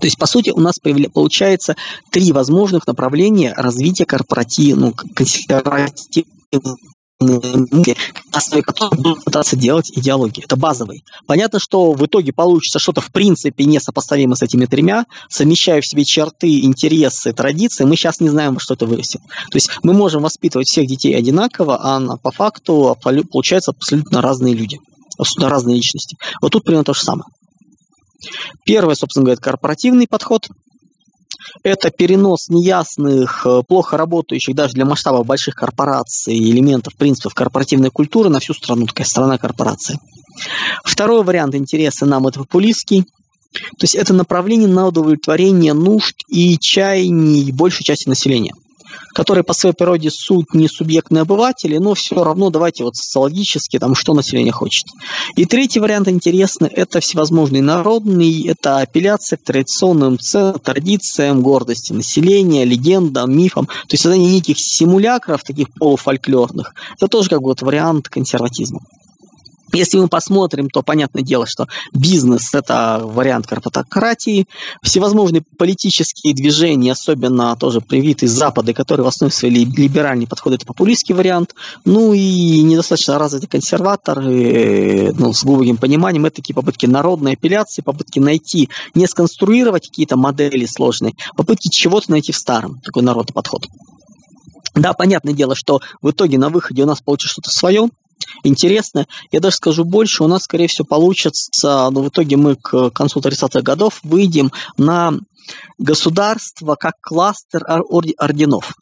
То 0.00 0.06
есть, 0.06 0.18
по 0.18 0.26
сути, 0.26 0.50
у 0.50 0.60
нас 0.60 0.78
получается 1.12 1.76
три 2.10 2.32
возможных 2.32 2.86
направления 2.86 3.52
развития 3.56 4.06
корпоративного, 4.06 4.94
ну, 4.96 5.14
консервативного 5.14 6.76
основе 8.32 8.62
которых 8.62 8.96
будут 8.96 9.24
пытаться 9.24 9.56
делать 9.56 9.90
идеологии. 9.90 10.44
Это 10.44 10.56
базовый. 10.56 11.04
Понятно, 11.26 11.58
что 11.58 11.92
в 11.92 12.06
итоге 12.06 12.32
получится 12.32 12.78
что-то 12.78 13.00
в 13.00 13.10
принципе 13.10 13.64
несопоставимо 13.64 14.36
с 14.36 14.42
этими 14.42 14.66
тремя, 14.66 15.06
совмещая 15.28 15.80
в 15.80 15.86
себе 15.86 16.04
черты, 16.04 16.60
интересы, 16.60 17.32
традиции. 17.32 17.84
Мы 17.84 17.96
сейчас 17.96 18.20
не 18.20 18.28
знаем, 18.28 18.58
что 18.58 18.74
это 18.74 18.86
вырастет. 18.86 19.20
То 19.50 19.56
есть 19.56 19.70
мы 19.82 19.92
можем 19.92 20.22
воспитывать 20.22 20.68
всех 20.68 20.86
детей 20.86 21.14
одинаково, 21.16 21.76
а 21.76 22.16
по 22.16 22.30
факту 22.30 22.96
получаются 23.02 23.72
абсолютно 23.72 24.22
разные 24.22 24.54
люди, 24.54 24.78
абсолютно 25.18 25.48
разные 25.48 25.76
личности. 25.76 26.16
Вот 26.40 26.52
тут 26.52 26.64
примерно 26.64 26.84
то 26.84 26.94
же 26.94 27.02
самое. 27.02 27.28
Первое, 28.64 28.94
собственно 28.94 29.24
говоря, 29.24 29.40
корпоративный 29.40 30.06
подход– 30.06 30.48
это 31.62 31.90
перенос 31.90 32.48
неясных, 32.48 33.46
э, 33.46 33.62
плохо 33.66 33.96
работающих 33.96 34.54
даже 34.54 34.74
для 34.74 34.84
масштаба 34.84 35.22
больших 35.24 35.54
корпораций 35.54 36.36
элементов, 36.36 36.94
принципов 36.96 37.34
корпоративной 37.34 37.90
культуры 37.90 38.28
на 38.28 38.40
всю 38.40 38.54
страну, 38.54 38.86
такая 38.86 39.06
страна 39.06 39.38
корпорации. 39.38 39.98
Второй 40.84 41.22
вариант 41.24 41.54
интереса 41.54 42.06
нам 42.06 42.26
это 42.26 42.40
популистский. 42.40 43.04
То 43.52 43.82
есть 43.82 43.96
это 43.96 44.14
направление 44.14 44.68
на 44.68 44.86
удовлетворение 44.86 45.74
нужд 45.74 46.22
и 46.28 46.56
чаяний 46.58 47.50
большей 47.50 47.84
части 47.84 48.08
населения– 48.08 48.54
которые 49.14 49.44
по 49.44 49.52
своей 49.52 49.74
природе 49.74 50.10
суть 50.10 50.54
не 50.54 50.68
субъектные 50.68 51.22
обыватели, 51.22 51.78
но 51.78 51.94
все 51.94 52.22
равно 52.22 52.50
давайте 52.50 52.84
вот 52.84 52.96
социологически, 52.96 53.78
там, 53.78 53.94
что 53.94 54.14
население 54.14 54.52
хочет. 54.52 54.84
И 55.36 55.44
третий 55.44 55.80
вариант 55.80 56.08
интересный, 56.08 56.68
это 56.68 57.00
всевозможный 57.00 57.60
народный, 57.60 58.46
это 58.48 58.78
апелляция 58.78 59.36
к 59.36 59.42
традиционным 59.42 60.18
традициям, 60.62 61.42
гордости 61.42 61.92
населения, 61.92 62.64
легендам, 62.64 63.36
мифам, 63.36 63.66
то 63.66 63.92
есть 63.92 64.02
создание 64.02 64.32
неких 64.32 64.58
симулякров, 64.58 65.42
таких 65.42 65.72
полуфольклорных, 65.74 66.74
это 66.96 67.08
тоже 67.08 67.28
как 67.28 67.40
бы 67.40 67.48
вот 67.48 67.62
вариант 67.62 68.08
консерватизма. 68.08 68.80
Если 69.72 69.98
мы 69.98 70.08
посмотрим, 70.08 70.68
то 70.68 70.82
понятное 70.82 71.22
дело, 71.22 71.46
что 71.46 71.66
бизнес– 71.92 72.54
это 72.54 73.00
вариант 73.02 73.46
корпоратократии. 73.46 74.46
Всевозможные 74.82 75.42
политические 75.58 76.34
движения, 76.34 76.92
особенно 76.92 77.56
тоже 77.56 77.80
привитые 77.80 78.28
с 78.28 78.32
Запада, 78.32 78.74
которые 78.74 79.04
в 79.04 79.08
основе 79.08 79.32
своей 79.32 79.64
либеральные 79.64 80.26
подходы, 80.26 80.56
это 80.56 80.66
популистский 80.66 81.14
вариант. 81.14 81.54
Ну 81.84 82.12
и 82.12 82.62
недостаточно 82.62 83.18
развитый 83.18 83.48
консерватор, 83.48 84.20
ну, 84.20 85.32
с 85.32 85.44
глубоким 85.44 85.76
пониманием, 85.76 86.26
это 86.26 86.36
такие 86.36 86.54
попытки 86.54 86.86
народной 86.86 87.32
апелляции, 87.32 87.82
попытки 87.82 88.18
найти, 88.18 88.68
не 88.94 89.06
сконструировать 89.06 89.88
какие-то 89.88 90.16
модели 90.16 90.66
сложные, 90.66 91.14
попытки 91.36 91.68
чего-то 91.68 92.10
найти 92.10 92.32
в 92.32 92.36
старом, 92.36 92.80
такой 92.80 93.02
народный 93.02 93.32
подход. 93.32 93.66
Да, 94.74 94.92
понятное 94.92 95.34
дело, 95.34 95.54
что 95.54 95.80
в 96.00 96.10
итоге 96.10 96.38
на 96.38 96.48
выходе 96.48 96.82
у 96.82 96.86
нас 96.86 97.00
получится 97.00 97.32
что-то 97.32 97.50
свое, 97.50 97.88
интересно. 98.44 99.06
Я 99.32 99.40
даже 99.40 99.56
скажу 99.56 99.84
больше, 99.84 100.22
у 100.22 100.28
нас, 100.28 100.44
скорее 100.44 100.68
всего, 100.68 100.86
получится, 100.86 101.88
но 101.90 102.02
в 102.02 102.08
итоге 102.08 102.36
мы 102.36 102.56
к 102.56 102.90
концу 102.90 103.20
30-х 103.20 103.62
годов 103.62 104.00
выйдем 104.02 104.52
на 104.76 105.14
государство 105.78 106.76
как 106.76 106.94
кластер 107.00 107.64
орденов. 107.66 108.74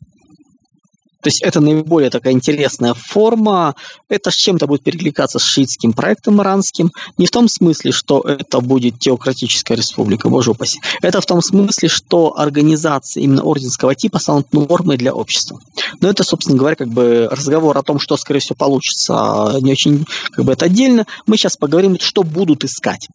То 1.20 1.28
есть 1.28 1.42
это 1.42 1.60
наиболее 1.60 2.10
такая 2.10 2.32
интересная 2.32 2.94
форма. 2.94 3.74
Это 4.08 4.30
с 4.30 4.36
чем-то 4.36 4.68
будет 4.68 4.84
перекликаться 4.84 5.40
с 5.40 5.42
шиитским 5.42 5.92
проектом 5.92 6.40
иранским. 6.40 6.92
Не 7.16 7.26
в 7.26 7.30
том 7.30 7.48
смысле, 7.48 7.90
что 7.90 8.20
это 8.20 8.60
будет 8.60 9.00
теократическая 9.00 9.76
республика, 9.76 10.28
боже 10.28 10.52
упаси. 10.52 10.80
Это 11.02 11.20
в 11.20 11.26
том 11.26 11.42
смысле, 11.42 11.88
что 11.88 12.38
организации 12.38 13.22
именно 13.22 13.42
орденского 13.42 13.96
типа 13.96 14.20
станут 14.20 14.52
нормой 14.52 14.96
для 14.96 15.12
общества. 15.12 15.60
Но 16.00 16.08
это, 16.08 16.22
собственно 16.22 16.56
говоря, 16.56 16.76
как 16.76 16.88
бы 16.88 17.28
разговор 17.30 17.76
о 17.76 17.82
том, 17.82 17.98
что, 17.98 18.16
скорее 18.16 18.40
всего, 18.40 18.54
получится, 18.56 19.58
не 19.60 19.72
очень, 19.72 20.06
как 20.30 20.44
бы 20.44 20.52
это 20.52 20.66
отдельно. 20.66 21.04
Мы 21.26 21.36
сейчас 21.36 21.56
поговорим, 21.56 21.98
что 21.98 22.22
будут 22.22 22.64
искать. 22.64 23.08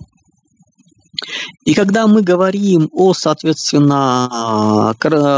И 1.65 1.73
когда 1.73 2.07
мы 2.07 2.21
говорим 2.21 2.89
о, 2.91 3.13
соответственно, 3.13 4.95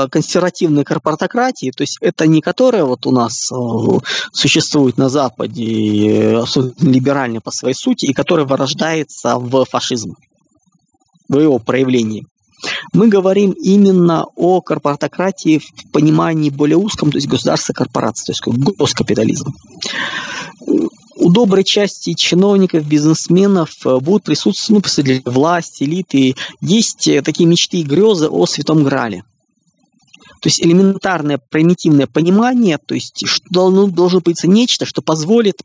консервативной 0.10 0.84
корпоратократии, 0.84 1.72
то 1.72 1.84
есть 1.84 1.98
это 2.02 2.28
не 2.28 2.42
которая 2.42 2.86
вот 2.86 3.06
у 3.06 3.12
нас 3.12 3.52
э, 3.52 3.56
существует 4.32 4.98
на 4.98 5.10
Западе, 5.10 6.38
абсолютно 6.42 6.90
либеральная 6.90 7.42
по 7.42 7.52
своей 7.52 7.76
сути, 7.76 8.06
и 8.06 8.14
которая 8.14 8.46
вырождается 8.46 9.38
в 9.38 9.66
фашизм, 9.66 10.16
в 11.28 11.40
его 11.40 11.60
проявлении. 11.60 12.26
Мы 12.94 13.10
говорим 13.10 13.52
именно 13.52 14.26
о 14.36 14.62
корпоратократии 14.62 15.60
в 15.60 15.92
понимании 15.92 16.50
более 16.50 16.78
узком, 16.78 17.12
то 17.12 17.18
есть 17.18 17.28
государство 17.28 17.74
корпорации, 17.74 18.26
то 18.26 18.32
есть 18.32 18.78
госкапитализм 18.78 19.52
у 21.16 21.30
доброй 21.30 21.64
части 21.64 22.14
чиновников, 22.14 22.86
бизнесменов 22.86 23.72
э, 23.86 23.98
будут 24.00 24.24
присутствовать 24.24 24.78
ну, 24.78 24.82
представители 24.82 25.22
власти, 25.26 25.84
элиты. 25.84 26.36
Есть 26.62 27.08
э, 27.08 27.22
такие 27.22 27.48
мечты 27.48 27.78
и 27.78 27.84
грезы 27.84 28.28
о 28.28 28.46
Святом 28.46 28.84
Грале. 28.84 29.24
То 30.42 30.50
есть 30.50 30.62
элементарное 30.62 31.40
примитивное 31.50 32.08
понимание, 32.08 32.78
то 32.78 32.94
есть 32.94 33.26
что 33.26 33.46
должно, 33.50 33.88
должно 33.88 34.20
быть 34.20 34.44
нечто, 34.44 34.86
что 34.86 35.02
позволит 35.02 35.62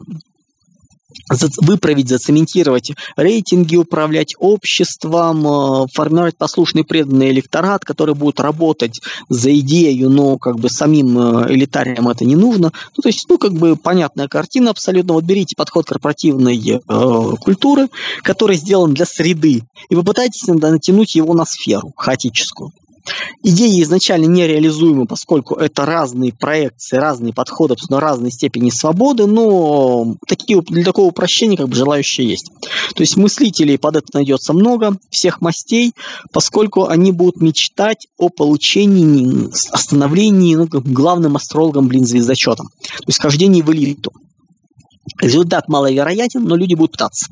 выправить, 1.59 2.09
зацементировать 2.09 2.93
рейтинги, 3.17 3.76
управлять 3.76 4.35
обществом, 4.38 5.47
э, 5.47 5.87
формировать 5.93 6.37
послушный 6.37 6.85
преданный 6.85 7.31
электорат, 7.31 7.85
который 7.85 8.14
будет 8.14 8.40
работать 8.40 9.00
за 9.29 9.57
идею, 9.59 10.11
но 10.11 10.38
как 10.38 10.59
бы 10.59 10.69
самим 10.69 11.19
э, 11.19 11.52
элитариям 11.52 12.09
это 12.09 12.25
не 12.25 12.37
нужно. 12.37 12.73
Ну, 12.97 13.02
то 13.02 13.09
есть, 13.09 13.26
ну, 13.29 13.38
как 13.38 13.52
бы 13.52 13.76
понятная 13.76 14.29
картина 14.29 14.71
абсолютно. 14.71 15.14
Вот 15.14 15.25
берите 15.25 15.55
подход 15.57 15.87
корпоративной 15.87 16.59
э, 16.59 17.37
культуры, 17.40 17.88
который 18.23 18.57
сделан 18.57 18.95
для 18.95 19.07
среды, 19.07 19.62
и 19.88 19.95
попытайтесь 19.95 20.47
натянуть 20.47 21.14
его 21.14 21.35
на 21.35 21.45
сферу 21.45 21.93
хаотическую. 21.97 22.73
Идеи 23.42 23.83
изначально 23.83 24.26
нереализуемы, 24.26 25.07
поскольку 25.07 25.54
это 25.54 25.87
разные 25.87 26.33
проекции, 26.33 26.97
разные 26.97 27.33
подходы, 27.33 27.75
абсолютно 27.75 28.00
разной 28.00 28.30
степени 28.30 28.71
свободы, 28.71 29.26
но 29.26 30.16
такие, 30.26 30.61
для 30.62 30.85
такого 30.85 31.07
упрощения 31.07 31.57
как 31.57 31.69
бы 31.69 31.75
желающие 31.75 32.28
есть. 32.28 32.50
То 32.95 33.02
есть 33.02 33.16
мыслителей 33.16 33.78
под 33.78 33.97
это 33.97 34.07
найдется 34.12 34.52
много, 34.52 34.97
всех 35.11 35.40
мастей, 35.40 35.95
поскольку 36.33 36.87
они 36.87 37.12
будут 37.12 37.40
мечтать 37.40 38.07
о 38.19 38.28
получении, 38.28 39.49
остановлении 39.73 40.54
ну, 40.54 40.69
главным 40.71 41.37
астрологом, 41.37 41.88
блин, 41.88 42.04
звездочетом. 42.04 42.69
То 42.83 43.04
есть 43.07 43.21
хождении 43.21 43.62
в 43.62 43.73
элиту. 43.73 44.12
Результат 45.21 45.69
маловероятен, 45.69 46.45
но 46.45 46.57
люди 46.57 46.75
будут 46.75 46.92
пытаться. 46.92 47.26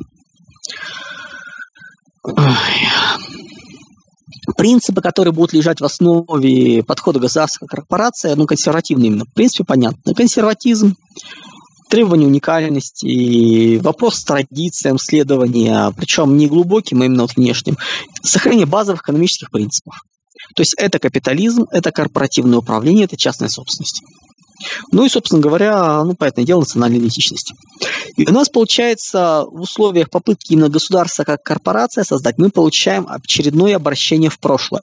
Принципы, 4.59 5.01
которые 5.01 5.33
будут 5.33 5.53
лежать 5.53 5.81
в 5.81 5.85
основе 5.85 6.83
подхода 6.83 7.21
государственной 7.21 7.69
корпорации, 7.69 8.35
ну, 8.35 8.45
консервативные 8.45 9.07
именно, 9.07 9.25
в 9.25 9.33
принципе, 9.33 9.63
понятно. 9.63 10.15
Консерватизм, 10.15 10.97
требование 11.89 12.27
уникальности, 12.27 13.77
вопрос 13.77 14.25
традициям 14.25 14.99
следования, 14.99 15.93
причем 15.97 16.37
не 16.37 16.49
глубоким, 16.49 17.03
а 17.03 17.05
именно 17.05 17.23
вот 17.23 17.37
внешним, 17.37 17.77
сохранение 18.21 18.67
базовых 18.67 19.03
экономических 19.03 19.53
принципов. 19.53 19.95
То 20.57 20.63
есть 20.63 20.75
это 20.77 20.99
капитализм, 20.99 21.67
это 21.71 21.93
корпоративное 21.93 22.59
управление, 22.59 23.05
это 23.05 23.17
частная 23.17 23.49
собственность. 23.49 24.03
Ну 24.93 25.05
и, 25.05 25.09
собственно 25.09 25.41
говоря, 25.41 26.03
ну, 26.05 26.15
понятное 26.15 26.45
дело, 26.45 26.61
национальной 26.61 26.99
идентичности. 26.99 27.55
И 28.17 28.29
у 28.29 28.33
нас 28.33 28.49
получается 28.49 29.45
в 29.51 29.61
условиях 29.61 30.11
попытки 30.11 30.53
именно 30.53 30.69
государства 30.69 31.25
как 31.25 31.43
корпорация 31.43 32.05
создать, 32.05 32.39
мы 32.39 32.51
получаем 32.51 33.07
очередное 33.09 33.77
обращение 33.77 34.31
в 34.31 34.39
прошлое. 34.39 34.83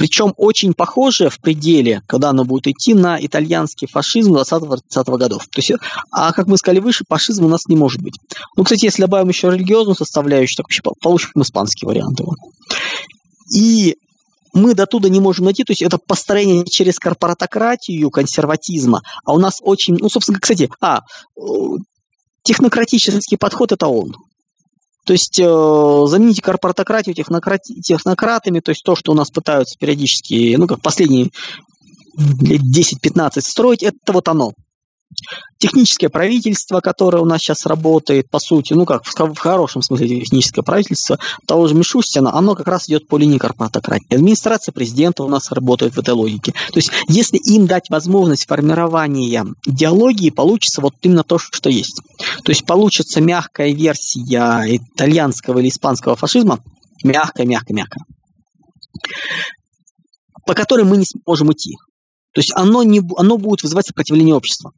Причем 0.00 0.32
очень 0.38 0.72
похожее 0.72 1.28
в 1.28 1.38
пределе, 1.40 2.00
когда 2.06 2.30
оно 2.30 2.44
будет 2.44 2.68
идти 2.68 2.94
на 2.94 3.22
итальянский 3.22 3.86
фашизм 3.86 4.34
20-30 4.34 4.80
годов. 5.18 5.42
То 5.48 5.58
есть, 5.58 5.72
а 6.10 6.32
как 6.32 6.46
мы 6.46 6.56
сказали 6.56 6.80
выше, 6.80 7.04
фашизм 7.06 7.44
у 7.44 7.48
нас 7.48 7.66
не 7.66 7.76
может 7.76 8.00
быть. 8.00 8.14
Ну, 8.56 8.64
кстати, 8.64 8.86
если 8.86 9.02
добавим 9.02 9.28
еще 9.28 9.50
религиозную 9.50 9.96
составляющую, 9.96 10.56
так 10.56 10.68
вообще 10.68 10.80
получим 11.02 11.42
испанский 11.42 11.84
вариант 11.84 12.18
его. 12.18 12.34
И 13.54 13.96
мы 14.52 14.74
до 14.74 14.86
туда 14.86 15.08
не 15.08 15.20
можем 15.20 15.46
найти, 15.46 15.64
то 15.64 15.72
есть 15.72 15.82
это 15.82 15.98
построение 15.98 16.64
через 16.64 16.98
корпоратократию 16.98 18.10
консерватизма, 18.10 19.02
а 19.24 19.32
у 19.32 19.38
нас 19.38 19.58
очень, 19.62 19.96
ну, 19.98 20.08
собственно, 20.08 20.40
кстати, 20.40 20.70
а, 20.80 21.00
технократический 22.42 23.38
подход– 23.38 23.72
это 23.72 23.86
он. 23.86 24.14
То 25.06 25.14
есть 25.14 25.40
э, 25.40 25.44
замените 25.44 26.42
корпоратократию 26.42 27.14
технократи, 27.14 27.80
технократами, 27.80 28.60
то 28.60 28.70
есть 28.70 28.82
то, 28.84 28.94
что 28.94 29.12
у 29.12 29.14
нас 29.14 29.30
пытаются 29.30 29.76
периодически, 29.78 30.54
ну, 30.56 30.66
как 30.66 30.82
последние 30.82 31.30
лет 32.40 32.60
10-15 32.60 33.40
строить, 33.40 33.82
это 33.82 34.12
вот 34.12 34.28
оно 34.28 34.52
техническое 35.58 36.08
правительство, 36.08 36.80
которое 36.80 37.18
у 37.18 37.24
нас 37.24 37.40
сейчас 37.40 37.66
работает, 37.66 38.30
по 38.30 38.38
сути, 38.38 38.72
ну 38.72 38.86
как 38.86 39.04
в, 39.04 39.38
хорошем 39.38 39.82
смысле 39.82 40.08
техническое 40.20 40.62
правительство, 40.62 41.18
того 41.46 41.66
же 41.66 41.74
Мишустина, 41.74 42.34
оно 42.34 42.54
как 42.54 42.66
раз 42.66 42.88
идет 42.88 43.06
по 43.08 43.18
линии 43.18 43.38
корпоратократии. 43.38 44.14
Администрация 44.14 44.72
президента 44.72 45.22
у 45.22 45.28
нас 45.28 45.50
работает 45.52 45.94
в 45.94 45.98
этой 45.98 46.14
логике. 46.14 46.52
То 46.52 46.76
есть, 46.78 46.90
если 47.08 47.36
им 47.36 47.66
дать 47.66 47.90
возможность 47.90 48.46
формирования 48.46 49.44
идеологии, 49.66 50.30
получится 50.30 50.80
вот 50.80 50.94
именно 51.02 51.24
то, 51.24 51.38
что 51.38 51.68
есть. 51.68 52.00
То 52.44 52.52
есть, 52.52 52.64
получится 52.64 53.20
мягкая 53.20 53.72
версия 53.72 54.76
итальянского 54.76 55.58
или 55.58 55.68
испанского 55.68 56.16
фашизма, 56.16 56.60
мягкая, 57.04 57.46
мягкая, 57.46 57.76
мягкая, 57.76 58.04
по 60.46 60.54
которой 60.54 60.84
мы 60.84 60.96
не 60.96 61.04
сможем 61.04 61.52
идти. 61.52 61.76
То 62.32 62.40
есть 62.40 62.52
оно, 62.54 62.82
не, 62.82 63.02
оно 63.16 63.38
будет 63.38 63.62
вызывать 63.62 63.86
сопротивление 63.86 64.34
общества. 64.34 64.72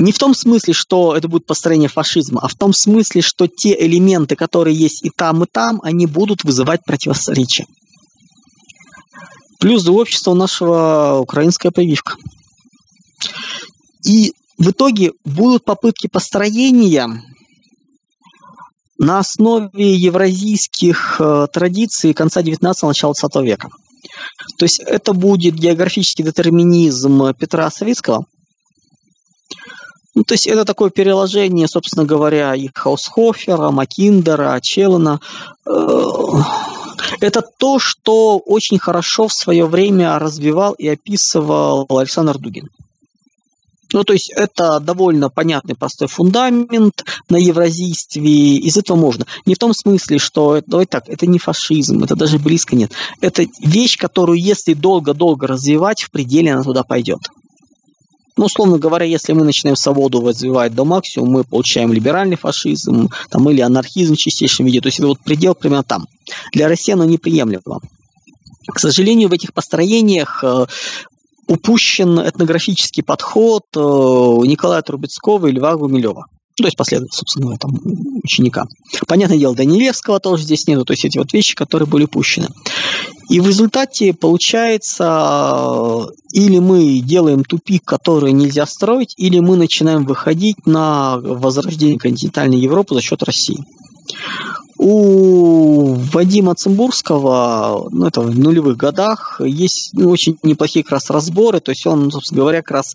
Не 0.00 0.12
в 0.12 0.18
том 0.18 0.32
смысле, 0.32 0.74
что 0.74 1.16
это 1.16 1.26
будет 1.26 1.44
построение 1.44 1.88
фашизма, 1.88 2.40
а 2.40 2.46
в 2.46 2.54
том 2.54 2.72
смысле, 2.72 3.20
что 3.20 3.48
те 3.48 3.76
элементы, 3.84 4.36
которые 4.36 4.76
есть 4.76 5.04
и 5.04 5.10
там, 5.10 5.42
и 5.42 5.46
там, 5.50 5.80
они 5.82 6.06
будут 6.06 6.44
вызывать 6.44 6.84
противоречия. 6.84 7.66
Плюс 9.58 9.82
за 9.82 9.90
общество 9.90 10.34
нашего 10.34 11.18
украинская 11.20 11.72
прививка. 11.72 12.14
И 14.04 14.34
в 14.56 14.70
итоге 14.70 15.14
будут 15.24 15.64
попытки 15.64 16.06
построения 16.06 17.08
на 18.98 19.18
основе 19.18 19.96
евразийских 19.96 21.16
э, 21.18 21.48
традиций 21.52 22.14
конца 22.14 22.40
19-го, 22.40 22.86
начала 22.86 23.14
20 23.14 23.44
века. 23.44 23.68
То 24.58 24.64
есть 24.64 24.78
это 24.78 25.12
будет 25.12 25.56
географический 25.56 26.24
детерминизм 26.24 27.34
Петра 27.34 27.68
Савицкого– 27.68 28.26
ну, 30.14 30.24
то 30.24 30.34
есть 30.34 30.46
это 30.46 30.64
такое 30.64 30.90
переложение, 30.90 31.68
собственно 31.68 32.04
говоря, 32.04 32.54
и 32.54 32.68
Хаусхофера, 32.74 33.70
Макиндера, 33.70 34.58
Челлена. 34.60 35.20
Э, 35.66 35.72
это 37.20 37.42
то, 37.42 37.78
что 37.78 38.38
очень 38.38 38.78
хорошо 38.78 39.28
в 39.28 39.32
свое 39.32 39.66
время 39.66 40.18
развивал 40.18 40.72
и 40.72 40.88
описывал 40.88 41.86
Александр 41.90 42.38
Дугин. 42.38 42.68
Ну, 43.92 44.04
то 44.04 44.12
есть 44.12 44.30
это 44.30 44.80
довольно 44.80 45.30
понятный, 45.30 45.74
простой 45.74 46.08
фундамент 46.08 47.04
на 47.30 47.36
евразийстве, 47.36 48.56
из 48.56 48.76
этого 48.76 48.98
можно. 48.98 49.24
Не 49.46 49.54
в 49.54 49.58
том 49.58 49.72
смысле, 49.72 50.18
что, 50.18 50.60
давай 50.66 50.84
так, 50.84 51.08
это 51.08 51.26
не 51.26 51.38
фашизм, 51.38 52.04
это 52.04 52.14
даже 52.14 52.38
близко 52.38 52.76
нет. 52.76 52.92
Это 53.22 53.46
вещь, 53.60 53.96
которую, 53.96 54.38
если 54.38 54.74
долго-долго 54.74 55.46
развивать, 55.46 56.02
в 56.02 56.10
пределе 56.10 56.52
она 56.52 56.62
туда 56.62 56.82
пойдет. 56.82 57.20
Ну, 58.38 58.44
условно 58.44 58.78
говоря, 58.78 59.04
если 59.04 59.32
мы 59.32 59.44
начинаем 59.44 59.74
свободу 59.74 60.24
развивать 60.24 60.72
до 60.72 60.84
максимума, 60.84 61.38
мы 61.38 61.44
получаем 61.44 61.92
либеральный 61.92 62.36
фашизм 62.36 63.10
там, 63.30 63.50
или 63.50 63.60
анархизм 63.60 64.14
в 64.14 64.16
чистейшем 64.16 64.64
виде. 64.66 64.80
То 64.80 64.86
есть 64.86 65.00
это 65.00 65.08
вот 65.08 65.18
предел 65.24 65.56
примерно 65.56 65.82
там. 65.82 66.06
Для 66.52 66.68
России 66.68 66.92
оно 66.92 67.04
неприемлемо. 67.04 67.80
К 68.72 68.78
сожалению, 68.78 69.28
в 69.28 69.32
этих 69.32 69.52
построениях 69.52 70.44
э, 70.44 70.66
упущен 71.48 72.20
этнографический 72.20 73.02
подход 73.02 73.64
э, 73.74 73.80
Николая 73.80 74.82
Трубецкого 74.82 75.48
и 75.48 75.52
Льва 75.52 75.74
Гумилева. 75.74 76.26
Ну, 76.58 76.64
то 76.64 76.66
есть 76.66 76.76
последователь, 76.76 77.16
собственно 77.16 77.56
там, 77.56 77.72
ученика. 78.22 78.66
Понятное 79.06 79.38
дело, 79.38 79.54
Данилевского 79.54 80.18
тоже 80.18 80.42
здесь 80.42 80.66
нету, 80.66 80.84
то 80.84 80.92
есть 80.92 81.04
эти 81.04 81.18
вот 81.18 81.32
вещи, 81.32 81.54
которые 81.54 81.88
были 81.88 82.04
упущены. 82.04 82.48
И 83.28 83.40
в 83.40 83.46
результате 83.46 84.12
получается, 84.14 86.06
или 86.32 86.58
мы 86.58 86.98
делаем 87.00 87.44
тупик, 87.44 87.84
который 87.84 88.32
нельзя 88.32 88.66
строить, 88.66 89.14
или 89.18 89.38
мы 89.38 89.56
начинаем 89.56 90.04
выходить 90.04 90.66
на 90.66 91.18
возрождение 91.18 91.98
континентальной 91.98 92.58
Европы 92.58 92.94
за 92.94 93.02
счет 93.02 93.22
России. 93.22 93.58
У 94.78 95.94
Вадима 96.12 96.54
Цимбурского, 96.54 97.88
ну, 97.90 98.06
это 98.06 98.20
в 98.20 98.38
нулевых 98.38 98.76
годах, 98.76 99.40
есть 99.44 99.90
ну, 99.92 100.08
очень 100.10 100.38
неплохие 100.44 100.84
как 100.84 100.92
раз 100.92 101.10
разборы, 101.10 101.60
то 101.60 101.72
есть 101.72 101.84
он, 101.86 102.10
собственно 102.12 102.42
говоря, 102.42 102.62
как 102.62 102.70
раз 102.70 102.94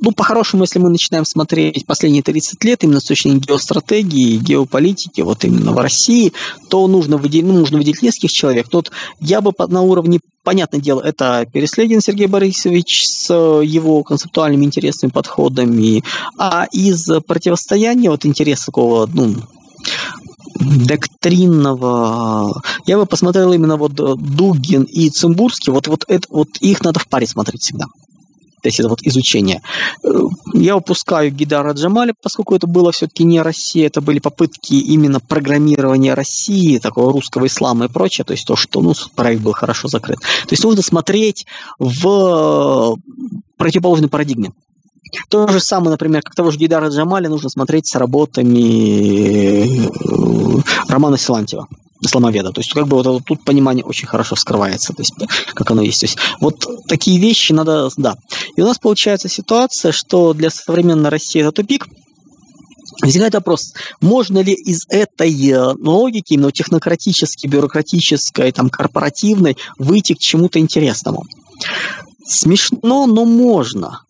ну, 0.00 0.12
по-хорошему, 0.12 0.64
если 0.64 0.78
мы 0.78 0.90
начинаем 0.90 1.24
смотреть 1.24 1.86
последние 1.86 2.22
30 2.22 2.62
лет 2.64 2.84
именно 2.84 3.00
с 3.00 3.04
точки 3.04 3.28
зрения 3.28 3.40
геостратегии, 3.40 4.38
геополитики, 4.38 5.22
вот 5.22 5.44
именно 5.44 5.72
в 5.72 5.78
России, 5.78 6.32
то 6.68 6.86
нужно 6.86 7.16
выделить, 7.16 7.46
ну, 7.46 7.54
нужно 7.54 7.78
выделить 7.78 8.02
нескольких 8.02 8.30
человек. 8.30 8.68
Тут 8.68 8.90
я 9.20 9.40
бы 9.40 9.52
на 9.68 9.82
уровне, 9.82 10.20
понятное 10.42 10.80
дело, 10.80 11.00
это 11.00 11.46
Переслегин 11.50 12.00
Сергей 12.00 12.26
Борисович 12.26 13.06
с 13.06 13.32
его 13.32 14.02
концептуальными 14.02 14.64
интересными 14.64 15.10
подходами, 15.10 16.02
а 16.38 16.66
из 16.72 17.08
противостояния, 17.26 18.10
вот 18.10 18.26
интереса 18.26 18.66
такого, 18.66 19.08
ну, 19.12 19.34
доктринного. 20.58 22.62
Я 22.86 22.98
бы 22.98 23.06
посмотрел 23.06 23.52
именно 23.52 23.76
вот 23.76 23.94
Дугин 23.94 24.84
и 24.84 25.10
Цимбурский, 25.10 25.72
вот, 25.72 25.86
вот, 25.86 26.04
это, 26.08 26.26
вот 26.30 26.48
их 26.60 26.82
надо 26.82 27.00
в 27.00 27.08
паре 27.08 27.26
смотреть 27.26 27.62
всегда 27.62 27.86
то 28.66 28.68
есть 28.68 28.80
это 28.80 28.88
вот 28.88 28.98
изучение. 29.02 29.62
Э, 30.02 30.08
я 30.54 30.76
упускаю 30.76 31.30
Гидара 31.30 31.72
Джамали, 31.72 32.14
поскольку 32.20 32.56
это 32.56 32.66
было 32.66 32.90
все-таки 32.90 33.22
не 33.22 33.40
Россия, 33.40 33.86
это 33.86 34.00
были 34.00 34.18
попытки 34.18 34.74
именно 34.74 35.20
программирования 35.20 36.14
России, 36.14 36.78
такого 36.78 37.12
русского 37.12 37.46
ислама 37.46 37.84
и 37.84 37.88
прочее, 37.88 38.24
то 38.24 38.32
есть 38.32 38.44
то, 38.44 38.56
что 38.56 38.80
ну, 38.80 38.92
проект 39.14 39.40
был 39.40 39.52
хорошо 39.52 39.86
закрыт. 39.86 40.18
То 40.18 40.50
есть 40.50 40.64
нужно 40.64 40.82
смотреть 40.82 41.46
в 41.78 42.96
противоположной 43.56 44.08
парадигме. 44.08 44.50
То 45.28 45.46
же 45.46 45.60
самое, 45.60 45.92
например, 45.92 46.22
как 46.22 46.34
того 46.34 46.50
же 46.50 46.58
Гидара 46.58 46.88
Джамаля 46.88 47.28
нужно 47.28 47.48
смотреть 47.48 47.86
с 47.86 47.94
работами 47.94 49.62
э, 49.62 50.62
Романа 50.88 51.18
Силантьева. 51.18 51.68
Исламоведа. 52.00 52.52
То 52.52 52.60
есть, 52.60 52.72
как 52.72 52.86
бы 52.86 53.02
вот 53.02 53.24
тут 53.24 53.44
понимание 53.44 53.84
очень 53.84 54.06
хорошо 54.06 54.34
вскрывается, 54.34 54.92
то 54.92 55.02
есть, 55.02 55.14
как 55.54 55.70
оно 55.70 55.82
есть. 55.82 56.00
То 56.00 56.06
есть, 56.06 56.18
вот 56.40 56.66
такие 56.88 57.18
вещи 57.18 57.52
надо, 57.52 57.88
да. 57.96 58.16
И 58.56 58.62
у 58.62 58.66
нас 58.66 58.78
получается 58.78 59.28
ситуация, 59.28 59.92
что 59.92 60.34
для 60.34 60.50
современной 60.50 61.10
России 61.10 61.40
это 61.40 61.52
тупик, 61.52 61.86
Возникает 63.02 63.34
вопрос, 63.34 63.74
можно 64.00 64.38
ли 64.38 64.54
из 64.54 64.86
этой 64.88 65.50
э, 65.50 65.74
логики, 65.80 66.34
именно 66.34 66.52
технократической, 66.52 67.48
бюрократической, 67.48 68.52
там, 68.52 68.70
корпоративной, 68.70 69.56
выйти 69.76 70.14
к 70.14 70.18
чему-то 70.18 70.60
интересному? 70.60 71.24
Смешно, 72.24 73.06
но 73.06 73.24
можно. 73.24 74.00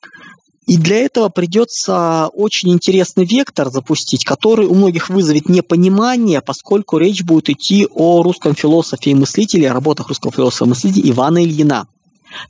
И 0.67 0.79
для 0.79 0.99
этого 0.99 1.29
придется 1.29 2.29
очень 2.33 2.73
интересный 2.73 3.25
вектор 3.25 3.71
запустить, 3.71 4.25
который 4.25 4.67
у 4.67 4.75
многих 4.75 5.09
вызовет 5.09 5.49
непонимание, 5.49 6.41
поскольку 6.41 6.99
речь 6.99 7.23
будет 7.23 7.51
идти 7.51 7.87
о 7.95 8.23
русском 8.23 8.55
философе 8.55 9.13
и 9.13 9.15
мыслителе, 9.15 9.71
о 9.71 9.75
работах 9.75 10.09
русского 10.09 10.33
философа 10.33 10.65
и 10.65 10.69
мыслителя 10.69 11.11
Ивана 11.11 11.45
Ильина 11.45 11.87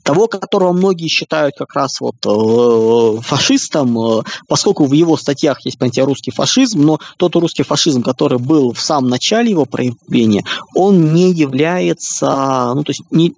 того, 0.03 0.27
которого 0.27 0.73
многие 0.73 1.07
считают 1.07 1.55
как 1.57 1.73
раз 1.75 2.01
вот 2.01 2.15
э, 2.25 3.21
фашистом, 3.21 3.97
э, 3.99 4.23
поскольку 4.47 4.85
в 4.85 4.91
его 4.91 5.17
статьях 5.17 5.63
есть 5.65 5.77
понятие 5.77 6.05
русский 6.05 6.31
фашизм, 6.31 6.81
но 6.81 6.99
тот 7.17 7.35
русский 7.35 7.63
фашизм, 7.63 8.01
который 8.01 8.39
был 8.39 8.73
в 8.73 8.81
самом 8.81 9.09
начале 9.09 9.51
его 9.51 9.65
проявления, 9.65 10.43
он 10.73 11.13
не 11.13 11.31
является, 11.31 12.73
ну 12.73 12.83
то 12.83 12.89
есть 12.89 13.03
не, 13.11 13.33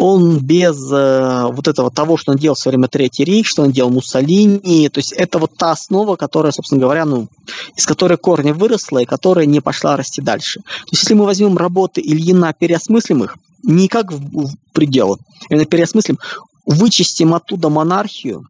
он 0.00 0.38
без 0.38 0.92
э, 0.92 1.46
вот 1.50 1.66
этого 1.66 1.90
того, 1.90 2.16
что 2.16 2.30
он 2.30 2.38
делал 2.38 2.54
в 2.54 2.64
время 2.64 2.86
Третьей 2.86 3.24
рейх, 3.24 3.48
что 3.48 3.62
он 3.64 3.72
делал 3.72 3.90
Муссолини, 3.90 4.88
то 4.90 5.00
есть 5.00 5.10
это 5.10 5.40
вот 5.40 5.56
та 5.56 5.72
основа, 5.72 6.14
которая, 6.14 6.52
собственно 6.52 6.80
говоря, 6.80 7.04
ну, 7.04 7.26
из 7.74 7.84
которой 7.84 8.16
корни 8.16 8.52
выросла 8.52 8.98
и 8.98 9.06
которая 9.06 9.44
не 9.46 9.60
пошла 9.60 9.96
расти 9.96 10.22
дальше. 10.22 10.60
То 10.60 10.90
есть 10.92 11.02
если 11.02 11.14
мы 11.14 11.24
возьмем 11.24 11.58
работы 11.58 12.00
Ильина, 12.00 12.54
переосмыслим 12.56 13.24
их, 13.24 13.36
не 13.64 13.88
как 13.88 14.12
в, 14.12 14.46
в 14.46 14.54
пределы, 14.72 15.16
именно 15.50 15.64
переосмыслим, 15.64 16.20
вычистим 16.64 17.34
оттуда 17.34 17.68
монархию, 17.68 18.46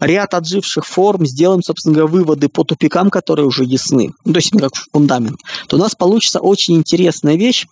ряд 0.00 0.32
отживших 0.32 0.86
форм, 0.86 1.26
сделаем, 1.26 1.62
собственно 1.62 1.96
говоря, 1.96 2.12
выводы 2.12 2.48
по 2.48 2.64
тупикам, 2.64 3.10
которые 3.10 3.44
уже 3.44 3.64
ясны, 3.64 4.12
ну, 4.24 4.32
то 4.32 4.38
есть 4.38 4.50
как 4.58 4.72
фундамент, 4.90 5.36
то 5.68 5.76
у 5.76 5.78
нас 5.78 5.94
получится 5.94 6.40
очень 6.40 6.76
интересная 6.76 7.36
вещь, 7.36 7.66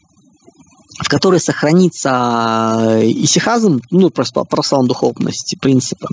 в 1.02 1.08
которой 1.08 1.40
сохранится 1.40 2.98
э, 3.00 3.10
исихазм, 3.10 3.80
ну, 3.90 4.10
просто 4.10 4.44
православная 4.44 4.88
духовность, 4.88 5.56
принципы. 5.60 6.06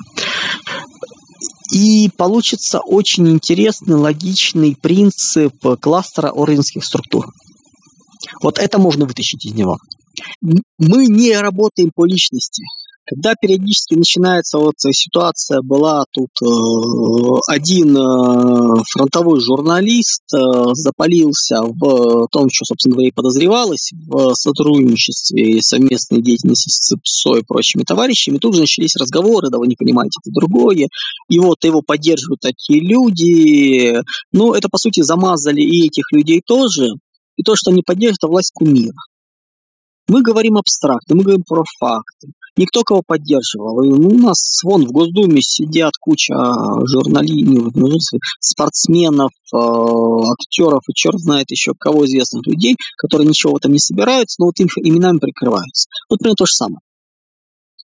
И 1.72 2.10
получится 2.16 2.80
очень 2.80 3.28
интересный, 3.30 3.96
логичный 3.96 4.76
принцип 4.76 5.54
кластера 5.82 6.32
орденских 6.32 6.86
структур. 6.86 7.28
Вот 8.42 8.58
это 8.60 8.80
можно 8.80 9.06
вытащить 9.06 9.46
из 9.46 9.54
него. 9.54 9.78
Мы 10.42 11.08
не 11.08 11.38
работаем 11.38 11.92
по 11.94 12.06
личности. 12.06 12.64
Когда 13.10 13.36
периодически 13.40 13.96
начинается 13.96 14.58
вот 14.58 14.74
ситуация, 14.80 15.62
была 15.62 16.04
тут 16.12 16.30
э, 16.44 17.40
один 17.48 17.96
э, 17.96 18.84
фронтовой 18.92 19.40
журналист 19.40 20.24
э, 20.34 20.38
запалился 20.74 21.62
в 21.62 22.28
том, 22.30 22.50
что, 22.52 22.66
собственно 22.66 23.00
и 23.00 23.12
подозревалось 23.12 23.94
в 24.08 24.34
сотрудничестве 24.34 25.52
и 25.52 25.62
совместной 25.62 26.22
деятельности 26.22 26.68
с 26.68 26.80
ЦИПСО 26.80 27.38
и 27.38 27.44
прочими 27.48 27.84
товарищами. 27.84 28.40
Тут 28.40 28.56
же 28.56 28.62
начались 28.62 28.98
разговоры, 28.98 29.50
да 29.50 29.58
вы 29.58 29.68
не 29.68 29.78
понимаете, 29.78 30.20
это 30.22 30.34
другое. 30.38 30.90
И 31.30 31.40
вот 31.40 31.64
его 31.64 31.82
поддерживают 31.82 32.42
такие 32.42 32.82
люди. 32.82 34.02
Ну, 34.34 34.52
это, 34.52 34.68
по 34.68 34.78
сути, 34.78 35.02
замазали 35.02 35.62
и 35.62 35.88
этих 35.88 36.12
людей 36.12 36.42
тоже. 36.46 36.90
И 37.38 37.44
то, 37.44 37.56
что 37.56 37.72
они 37.72 37.84
поддерживают, 37.86 38.18
это 38.20 38.28
власть 38.28 38.52
кумира. 38.54 39.00
Мы 40.10 40.22
говорим 40.22 40.58
абстрактно, 40.58 41.16
мы 41.16 41.24
говорим 41.24 41.44
про 41.48 41.64
факты. 41.80 42.34
Никто 42.58 42.84
кого 42.84 43.04
поддерживал. 43.06 43.84
И 43.84 43.90
у 43.90 44.18
нас 44.18 44.62
вон 44.64 44.88
в 44.88 44.92
Госдуме 44.92 45.42
сидят 45.42 45.94
куча 46.00 46.34
журналистов, 46.86 48.20
спортсменов, 48.40 49.32
э, 49.54 49.58
актеров 49.58 50.82
и 50.90 50.94
черт 50.94 51.20
знает 51.20 51.52
еще 51.52 51.74
кого 51.78 52.06
известных 52.08 52.48
людей, 52.48 52.76
которые 52.98 53.28
ничего 53.28 53.54
в 53.54 53.58
этом 53.58 53.74
не 53.74 53.80
собираются, 53.80 54.42
но 54.42 54.48
вот 54.48 54.60
их 54.60 54.76
именами 54.78 55.20
прикрываются. 55.20 55.88
Вот 56.10 56.20
примерно 56.20 56.36
то 56.36 56.46
же 56.46 56.54
самое. 56.54 56.80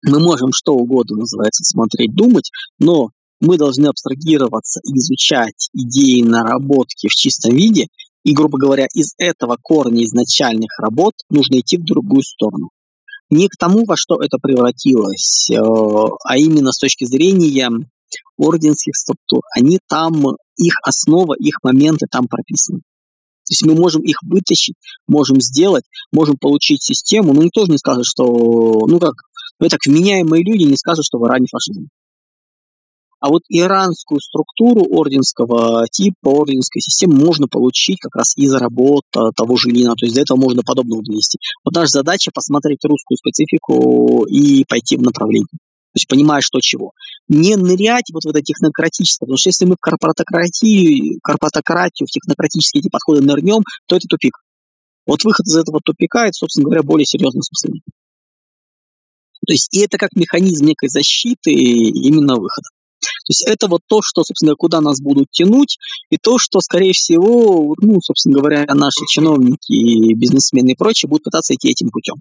Мы 0.05 0.19
можем 0.19 0.49
что 0.51 0.73
угодно, 0.73 1.17
называется, 1.17 1.63
смотреть, 1.63 2.13
думать, 2.15 2.49
но 2.79 3.09
мы 3.39 3.57
должны 3.57 3.88
абстрагироваться 3.88 4.79
и 4.83 4.97
изучать 4.97 5.69
идеи 5.73 6.23
наработки 6.23 7.07
в 7.07 7.12
чистом 7.12 7.55
виде 7.55 7.88
и, 8.23 8.33
грубо 8.33 8.57
говоря, 8.57 8.88
из 8.93 9.13
этого 9.17 9.57
корня 9.62 10.03
изначальных 10.03 10.71
работ 10.79 11.13
нужно 11.29 11.59
идти 11.59 11.77
в 11.77 11.83
другую 11.83 12.23
сторону. 12.23 12.69
Не 13.34 13.48
к 13.48 13.58
тому, 13.58 13.84
во 13.86 13.96
что 13.98 14.22
это 14.22 14.38
превратилось, 14.39 15.50
э, 15.50 15.56
а 15.58 16.38
именно 16.38 16.72
с 16.72 16.78
точки 16.78 17.06
зрения 17.06 17.72
орденских 18.38 18.96
структур. 18.96 19.41
Они 19.58 19.80
там, 19.89 20.24
их 20.56 20.76
основа, 20.84 21.34
их 21.39 21.56
моменты 21.63 22.06
там 22.12 22.28
прописаны. 22.28 22.82
То 22.82 23.52
есть 23.52 23.65
мы 23.65 23.74
можем 23.74 24.04
их 24.04 24.17
вытащить, 24.22 24.76
можем 25.08 25.41
сделать, 25.41 25.84
можем 26.12 26.38
получить 26.39 26.84
систему, 26.84 27.34
но 27.34 27.41
никто 27.41 27.65
же 27.65 27.72
не 27.72 27.80
скажет, 27.80 28.06
что, 28.06 28.24
ну 28.24 29.00
как, 29.00 29.15
вы 29.60 29.67
так 29.67 29.80
вменяемые 29.84 30.43
люди 30.43 30.65
не 30.65 30.78
скажут, 30.78 31.04
что 31.04 31.17
в 31.17 31.26
Иране 31.26 31.48
фашизм. 31.52 31.88
А 33.23 33.29
вот 33.29 33.43
иранскую 33.47 34.19
структуру 34.19 34.83
орденского 34.83 35.88
типа, 35.89 36.27
орденской 36.27 36.81
системы 36.81 37.15
можно 37.15 37.47
получить 37.47 37.97
как 38.01 38.13
раз 38.17 38.36
из 38.36 38.53
работ 38.53 39.05
того 39.13 39.55
же 39.55 39.69
Ильина. 39.69 39.95
То 39.95 40.05
есть 40.05 40.13
для 40.13 40.23
этого 40.23 40.38
можно 40.38 40.62
подобного 40.62 41.01
довести. 41.01 41.39
Вот 41.63 41.73
наша 41.73 41.88
задача 41.88 42.31
посмотреть 42.33 42.83
русскую 42.83 43.15
специфику 43.15 44.25
и 44.25 44.65
пойти 44.67 44.97
в 44.97 45.03
направлении. 45.03 45.47
То 45.53 45.95
есть 45.95 46.09
понимая, 46.09 46.41
что 46.41 46.59
чего. 46.59 46.91
Не 47.29 47.55
нырять 47.55 48.12
вот 48.12 48.25
в 48.25 48.27
это 48.27 48.41
технократическое, 48.41 49.25
потому 49.25 49.38
что 49.38 49.47
если 49.47 49.63
мы 49.63 49.75
в 49.75 49.79
корпоратократию, 49.79 51.17
корпоратократию, 51.23 52.07
в 52.07 52.12
технократические 52.12 52.81
эти 52.81 52.89
подходы 52.89 53.21
нырнем, 53.21 53.63
то 53.88 53.95
это 53.95 54.05
тупик. 54.09 54.33
Вот 55.07 55.23
выход 55.23 55.45
из 55.45 55.55
этого 55.55 55.79
тупика, 55.81 56.25
это, 56.25 56.33
собственно 56.33 56.65
говоря, 56.65 56.83
более 56.83 57.05
серьезный 57.05 57.41
смысл. 57.41 57.77
То 59.47 59.53
есть 59.53 59.73
и 59.73 59.79
это 59.79 59.97
как 59.97 60.09
механизм 60.13 60.65
некой 60.65 60.89
защиты 60.89 61.51
именно 61.53 62.36
выхода. 62.36 62.67
То 63.03 63.29
есть 63.29 63.43
это 63.47 63.67
вот 63.67 63.81
то, 63.87 63.99
что, 64.01 64.23
собственно, 64.23 64.55
куда 64.55 64.81
нас 64.81 65.01
будут 65.01 65.29
тянуть, 65.31 65.77
и 66.09 66.17
то, 66.17 66.37
что, 66.37 66.59
скорее 66.59 66.93
всего, 66.93 67.75
ну, 67.81 67.99
собственно 68.01 68.39
говоря, 68.39 68.65
наши 68.73 69.05
чиновники, 69.07 70.13
бизнесмены 70.13 70.71
и 70.71 70.75
прочие 70.75 71.09
будут 71.09 71.23
пытаться 71.23 71.53
идти 71.53 71.69
этим 71.69 71.89
путем. 71.89 72.15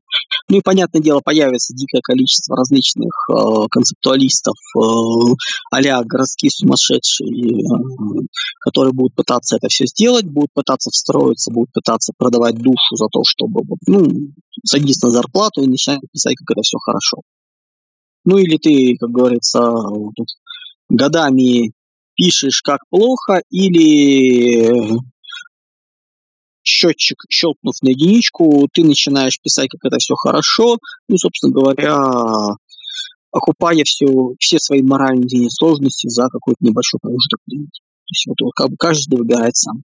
Ну 0.49 0.59
и, 0.59 0.61
понятное 0.61 1.01
дело, 1.01 1.21
появится 1.25 1.75
дикое 1.75 2.01
количество 2.03 2.57
различных 2.57 3.11
э, 3.31 3.67
концептуалистов 3.71 4.57
э, 4.77 5.35
а 5.71 6.05
городские 6.05 6.51
сумасшедшие, 6.51 7.61
э, 7.61 8.27
которые 8.61 8.93
будут 8.93 9.15
пытаться 9.15 9.57
это 9.57 9.69
все 9.69 9.87
сделать, 9.87 10.27
будут 10.27 10.53
пытаться 10.53 10.91
встроиться, 10.91 11.53
будут 11.53 11.73
пытаться 11.73 12.13
продавать 12.17 12.57
душу 12.57 12.97
за 12.97 13.07
то, 13.07 13.23
чтобы, 13.27 13.63
ну, 13.87 14.09
садись 14.65 15.01
на 15.03 15.11
зарплату 15.11 15.63
и 15.63 15.67
начинать 15.67 16.01
писать, 16.13 16.37
как 16.37 16.51
это 16.51 16.63
все 16.63 16.79
хорошо. 16.79 17.23
Ну 18.25 18.39
или 18.39 18.57
ты, 18.57 18.97
как 19.01 19.11
говорится, 19.11 19.61
годами 20.95 21.73
пишешь 22.15 22.63
как 22.63 22.81
плохо, 22.91 23.43
или 23.51 25.01
счетчик, 26.65 27.17
щелкнув 27.31 27.75
на 27.83 27.91
единичку, 27.91 28.69
ты 28.73 28.85
начинаешь 28.85 29.41
писать, 29.43 29.69
как 29.69 29.85
это 29.85 29.99
все 29.99 30.15
хорошо, 30.15 30.79
ну, 31.09 31.17
собственно 31.17 31.53
говоря, 31.53 31.97
окупая 33.33 33.83
все, 33.85 34.07
все 34.39 34.59
свои 34.59 34.83
моральные 34.83 35.51
сложности 35.51 36.09
за 36.09 36.29
какой-то 36.29 36.59
небольшой 36.61 37.01
промежуток 37.01 37.41
времени. 37.47 37.71
То 37.71 38.11
есть 38.11 38.27
вот 38.27 38.53
как 38.55 38.71
бы 38.71 38.77
каждый 38.77 39.19
выбирает 39.19 39.57
сам. 39.57 39.83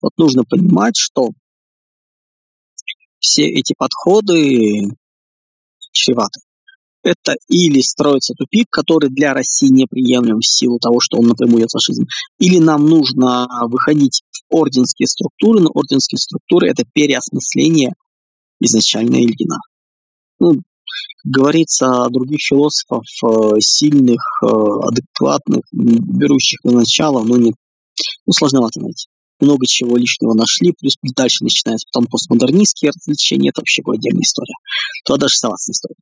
Вот 0.00 0.12
нужно 0.16 0.42
понимать, 0.44 0.96
что 0.96 1.30
все 3.20 3.44
эти 3.44 3.74
подходы 3.76 4.96
чреваты 5.92 6.40
это 7.02 7.36
или 7.48 7.80
строится 7.80 8.34
тупик, 8.34 8.66
который 8.70 9.10
для 9.10 9.34
России 9.34 9.68
неприемлем 9.68 10.38
в 10.38 10.46
силу 10.46 10.78
того, 10.78 10.98
что 11.00 11.18
он 11.18 11.28
напрямую 11.28 11.60
идет 11.60 11.70
фашизм, 11.70 12.04
или 12.38 12.58
нам 12.58 12.86
нужно 12.86 13.46
выходить 13.68 14.22
в 14.32 14.54
орденские 14.54 15.06
структуры, 15.06 15.60
но 15.60 15.70
орденские 15.72 16.18
структуры– 16.18 16.68
это 16.70 16.84
переосмысление 16.92 17.92
изначально 18.60 19.16
Ильина. 19.16 19.58
Ну, 20.40 20.54
как 21.22 21.32
говорится, 21.32 22.06
других 22.10 22.40
философов 22.40 23.04
э, 23.24 23.60
сильных, 23.60 24.20
э, 24.42 24.46
адекватных, 24.46 25.62
берущих 25.72 26.64
на 26.64 26.72
начало, 26.72 27.22
но 27.22 27.36
не, 27.36 27.52
ну, 28.26 28.32
сложновато 28.32 28.80
найти. 28.80 29.08
Много 29.40 29.66
чего 29.66 29.96
лишнего 29.96 30.34
нашли, 30.34 30.72
плюс 30.78 30.94
дальше 31.14 31.44
начинается 31.44 31.86
потом 31.92 32.08
постмодернистские 32.08 32.90
развлечения, 32.90 33.50
это 33.50 33.60
вообще 33.60 33.82
отдельная 33.86 34.22
история. 34.22 34.54
Туда 35.04 35.20
даже 35.20 35.36
соваться 35.36 35.70
не 35.70 35.74
стоит. 35.74 35.96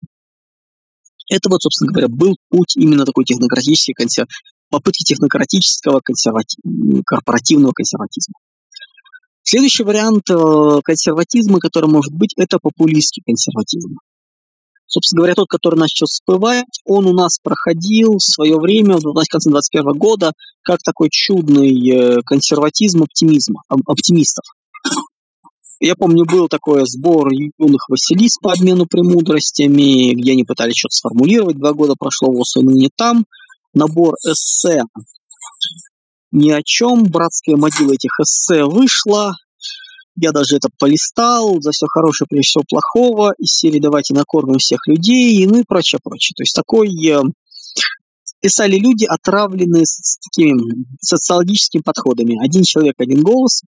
Это 1.29 1.49
вот, 1.49 1.63
собственно 1.63 1.93
говоря, 1.93 2.09
был 2.09 2.37
путь 2.51 2.77
именно 2.77 3.05
такой 3.05 3.25
технократический 3.25 3.95
консер... 3.95 4.27
попытки 4.71 5.05
технократического 5.05 6.01
консерватив... 6.01 6.59
корпоративного 7.05 7.73
консерватизма. 7.73 8.35
Следующий 9.43 9.85
вариант 9.85 10.29
э, 10.31 10.81
консерватизма, 10.83 11.61
который 11.61 11.89
может 11.89 12.13
быть, 12.13 12.33
это 12.37 12.59
популистский 12.61 13.23
консерватизм. 13.25 13.97
Собственно 14.89 15.21
говоря, 15.21 15.35
тот, 15.35 15.49
который 15.49 15.79
начал 15.79 16.07
всплывать, 16.07 16.81
он 16.85 17.07
у 17.07 17.13
нас 17.13 17.39
проходил 17.43 18.15
в 18.15 18.23
свое 18.23 18.57
время, 18.57 18.97
в 18.97 19.13
конце 19.29 19.51
21 19.51 19.93
года, 19.99 20.33
как 20.63 20.81
такой 20.83 21.11
чудный 21.11 21.91
э, 21.91 22.23
консерватизм 22.25 23.03
оптимизма, 23.03 23.63
оптимистов. 23.69 24.45
Я 25.79 25.95
помню, 25.95 26.25
был 26.25 26.49
такой 26.49 26.87
сбор 26.87 27.29
юных 27.31 27.89
Василис 27.89 28.39
по 28.41 28.53
обмену 28.53 28.87
премудростями, 28.87 30.15
где 30.15 30.33
они 30.33 30.45
пытались 30.45 30.77
что-то 30.77 30.95
сформулировать. 30.95 31.59
Два 31.59 31.73
года 31.73 31.95
прошло, 31.99 32.33
вот 32.33 32.45
он 32.57 32.67
не 32.73 32.89
там. 32.95 33.27
Набор 33.75 34.15
эссе 34.25 34.83
ни 36.33 36.51
о 36.51 36.63
чем. 36.65 37.05
Братская 37.05 37.57
могила 37.57 37.93
этих 37.93 38.19
эссе 38.21 38.65
вышла. 38.65 39.35
Я 40.19 40.33
даже 40.33 40.57
это 40.57 40.71
полистал, 40.79 41.61
за 41.61 41.73
все 41.73 41.87
хорошее, 41.89 42.27
прежде 42.31 42.49
всего 42.49 42.65
плохого, 42.67 43.35
из 43.39 43.51
серии 43.51 43.81
«Давайте 43.81 44.15
накормим 44.15 44.57
всех 44.57 44.81
людей», 44.87 45.47
ну 45.47 45.61
и 45.61 45.65
прочее, 45.69 45.99
прочее. 46.03 46.33
То 46.35 46.43
есть 46.43 46.55
такой 46.55 46.89
э, 46.89 47.21
писали 48.41 48.79
люди, 48.79 49.05
отравленные 49.05 49.85
с 49.85 50.17
такими 50.19 50.87
социологическими 51.03 51.83
подходами. 51.83 52.43
Один 52.43 52.63
человек, 52.63 52.95
один 52.97 53.23
голос, 53.23 53.61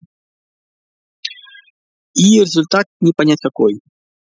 и 2.13 2.41
результат 2.41 2.85
не 3.01 3.13
понять 3.15 3.39
какой. 3.41 3.79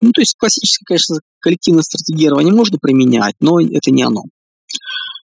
Ну, 0.01 0.11
то 0.11 0.21
есть 0.21 0.35
классическое, 0.37 0.85
конечно, 0.85 1.17
коллективное 1.39 1.83
стратегирование 1.83 2.53
можно 2.53 2.77
применять, 2.79 3.35
но 3.39 3.59
это 3.59 3.91
не 3.91 4.03
оно. 4.03 4.23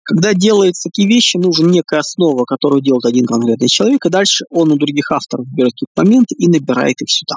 Когда 0.05 0.35
делаются 0.35 0.88
такие 0.88 1.07
вещи, 1.07 1.37
нужна 1.37 1.71
некая 1.71 2.01
основа, 2.01 2.45
которую 2.45 2.83
делает 2.83 3.05
один 3.05 3.27
конкретный 3.27 3.69
человек, 3.69 4.05
и 4.05 4.11
дальше 4.11 4.45
он 4.51 4.73
у 4.73 4.77
других 4.77 5.11
авторов 5.11 5.47
берет 5.47 5.73
какие-то 5.73 6.03
моменты 6.03 6.35
и 6.37 6.49
набирает 6.49 7.01
их 7.01 7.11
сюда. 7.11 7.37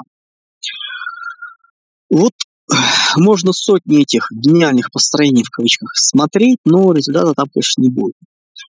Вот 2.10 2.32
можно 3.16 3.52
сотни 3.52 4.02
этих 4.02 4.28
гениальных 4.32 4.90
построений 4.90 5.44
в 5.44 5.50
кавычках 5.50 5.90
смотреть, 5.94 6.58
но 6.64 6.92
результата 6.92 7.34
там, 7.34 7.46
конечно, 7.52 7.82
не 7.82 7.90
будет. 7.90 8.14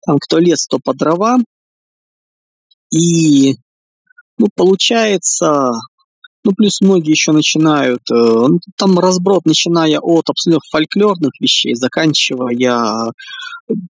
Там 0.05 0.17
кто 0.19 0.39
лес, 0.39 0.67
то 0.67 0.79
по 0.83 0.93
дрова. 0.93 1.37
И 2.91 3.55
ну, 4.37 4.47
получается, 4.55 5.71
ну, 6.43 6.53
плюс 6.53 6.81
многие 6.81 7.11
еще 7.11 7.31
начинают, 7.31 8.01
э, 8.11 8.15
ну, 8.15 8.59
там 8.77 8.97
разброд, 8.99 9.45
начиная 9.45 9.99
от 9.99 10.29
абсолютно 10.29 10.61
фольклорных 10.71 11.33
вещей, 11.39 11.75
заканчивая 11.75 13.11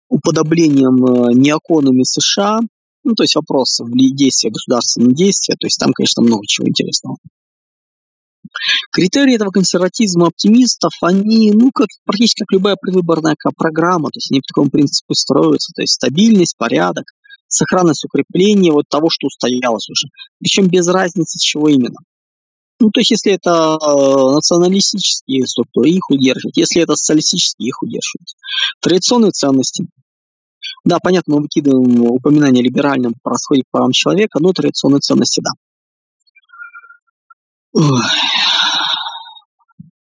уподоблением 0.10 1.05
э, 1.05 1.34
неоконами 1.34 2.03
США, 2.03 2.60
ну, 3.03 3.13
то 3.13 3.23
есть 3.23 3.36
вопросов 3.36 3.88
действия 3.91 4.51
государственного 4.51 5.13
действия, 5.13 5.55
то 5.60 5.67
есть 5.67 5.79
там, 5.79 5.93
конечно, 5.93 6.23
много 6.23 6.45
чего 6.47 6.67
интересного. 6.67 7.17
Критерии 8.91 9.36
этого 9.36 9.51
консерватизма 9.51 10.27
оптимистов, 10.27 10.91
они, 11.01 11.51
ну, 11.51 11.71
как, 11.73 11.88
практически 12.05 12.41
как 12.41 12.51
любая 12.51 12.77
предвыборная 12.79 13.36
программа, 13.58 14.10
то 14.10 14.17
есть 14.17 14.31
они 14.31 14.41
по 14.41 14.47
такому 14.47 14.69
принципу 14.69 15.13
строятся, 15.13 15.71
то 15.75 15.81
есть 15.81 15.93
стабильность, 15.93 16.55
порядок, 16.58 17.05
сохранность 17.47 18.05
укрепления 18.05 18.71
вот 18.71 18.86
того, 18.89 19.10
что 19.10 19.27
устоялось 19.27 19.89
уже. 19.89 20.08
Причем 20.39 20.67
без 20.67 20.88
разницы, 20.88 21.38
чего 21.39 21.69
именно. 21.69 21.97
Ну, 22.79 22.89
то 22.89 22.99
есть, 22.99 23.11
если 23.11 23.33
это 23.33 23.77
э, 23.81 24.33
националистические 24.35 25.47
структуры, 25.47 25.89
их 25.89 26.09
удерживать. 26.09 26.57
Если 26.57 26.81
это 26.81 26.95
социалистические, 26.95 27.69
их 27.69 27.81
удерживать. 27.81 28.35
Традиционные 28.81 29.31
ценности. 29.31 29.85
Да, 30.83 30.99
понятно, 31.01 31.35
мы 31.35 31.41
выкидываем 31.43 32.01
упоминание 32.01 32.61
о 32.61 32.65
либеральном 32.65 33.13
расходе 33.23 33.63
к 33.63 33.71
правам 33.71 33.91
человека, 33.91 34.39
но 34.39 34.51
традиционные 34.51 34.99
ценности, 34.99 35.41
да. 35.41 35.51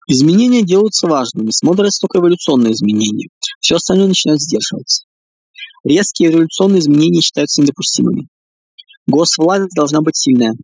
Изменения 0.08 0.64
делаются 0.64 1.08
важными, 1.08 1.52
смотрятся 1.52 2.02
только 2.02 2.20
эволюционные 2.20 2.74
изменения. 2.74 3.30
Все 3.60 3.76
остальное 3.76 4.08
начинает 4.08 4.42
сдерживаться. 4.42 5.06
Резкие 5.84 6.32
революционные 6.32 6.80
изменения 6.80 7.22
считаются 7.22 7.62
недопустимыми. 7.62 8.28
Госвласть 9.06 9.76
должна 9.76 10.02
быть 10.02 10.16
сильная, 10.16 10.56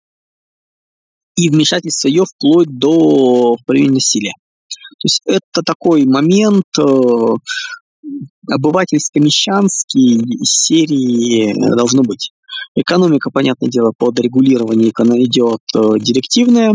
и 1.36 1.50
вмешательство 1.50 2.08
ее 2.08 2.26
вплоть 2.26 2.70
до 2.70 3.58
применения 3.66 3.96
насилия. 3.96 4.34
То 5.00 5.06
есть 5.06 5.22
это 5.26 5.62
такой 5.66 6.06
момент 6.06 6.66
э, 6.80 7.36
обывательско-мещанский 8.50 10.44
серии 10.44 11.54
должно 11.76 12.04
быть. 12.04 12.32
Экономика, 12.76 13.30
понятное 13.32 13.70
дело, 13.70 13.94
под 13.98 14.20
регулирование 14.20 14.90
идет 14.90 15.62
э, 15.76 16.00
директивная, 16.00 16.74